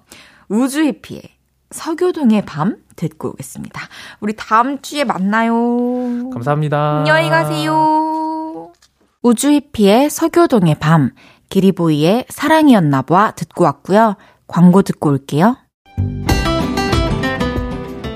우주 0.50 0.84
해피의 0.84 1.22
서교동의 1.70 2.46
밤 2.46 2.78
듣고 2.96 3.30
오겠습니다. 3.30 3.82
우리 4.20 4.36
다음 4.36 4.82
주에 4.82 5.04
만나요. 5.04 6.30
감사합니다. 6.32 7.00
안녕히 7.00 7.30
가세요. 7.30 8.72
우주히피의 9.22 10.10
서교동의 10.10 10.76
밤, 10.80 11.12
기리보이의 11.50 12.26
사랑이었나봐 12.30 13.32
듣고 13.32 13.66
왔고요. 13.66 14.16
광고 14.48 14.82
듣고 14.82 15.10
올게요. 15.10 15.58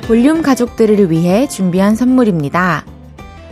볼륨 0.02 0.42
가족들을 0.42 1.12
위해 1.12 1.48
준비한 1.48 1.96
선물입니다. 1.96 2.86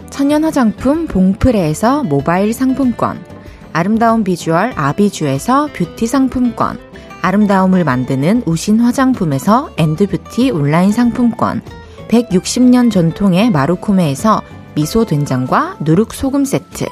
천연 0.10 0.44
화장품 0.44 1.08
봉프레에서 1.08 2.04
모바일 2.04 2.54
상품권, 2.54 3.24
아름다운 3.72 4.24
비주얼 4.24 4.74
아비주에서 4.76 5.70
뷰티 5.74 6.08
상품권, 6.08 6.80
아름다움을 7.22 7.84
만드는 7.84 8.44
우신 8.46 8.80
화장품에서 8.80 9.70
엔드뷰티 9.78 10.52
온라인 10.52 10.92
상품권, 10.92 11.62
160년 12.10 12.92
전통의 12.92 13.52
마루코메에서 13.52 14.42
미소 14.76 15.06
된장과 15.06 15.78
누룩 15.82 16.14
소금 16.14 16.46
세트, 16.46 16.86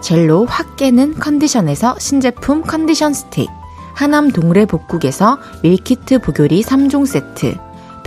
젤로 0.00 0.44
확 0.46 0.76
깨는 0.76 1.14
컨디션에서 1.14 1.96
신제품 1.98 2.62
컨디션 2.62 3.14
스틱, 3.14 3.48
하남 3.94 4.30
동래 4.30 4.64
복국에서 4.66 5.38
밀키트 5.62 6.20
복요리 6.20 6.62
3종 6.62 7.06
세트, 7.06 7.67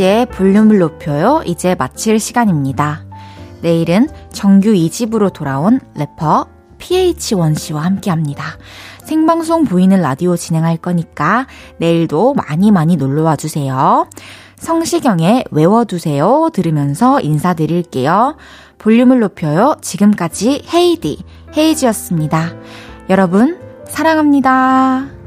헤이지의 0.00 0.26
볼륨을 0.26 0.78
높여요. 0.78 1.42
이제 1.44 1.74
마칠 1.74 2.18
시간입니다. 2.18 3.04
내일은 3.60 4.08
정규 4.32 4.72
2집으로 4.72 5.30
돌아온 5.32 5.78
래퍼 5.94 6.46
PH1 6.78 7.58
씨와 7.58 7.84
함께 7.84 8.10
합니다. 8.10 8.44
생방송 9.04 9.64
보이는 9.64 10.00
라디오 10.00 10.36
진행할 10.36 10.78
거니까 10.78 11.46
내일도 11.76 12.32
많이 12.34 12.70
많이 12.70 12.96
놀러 12.96 13.22
와 13.22 13.36
주세요. 13.36 14.06
성시경의 14.56 15.44
외워두세요 15.50 16.48
들으면서 16.52 17.20
인사드릴게요. 17.20 18.36
볼륨을 18.78 19.20
높여요. 19.20 19.76
지금까지 19.82 20.64
헤이디, 20.72 21.22
헤이지였습니다. 21.54 22.54
여러분, 23.10 23.58
사랑합니다. 23.86 25.19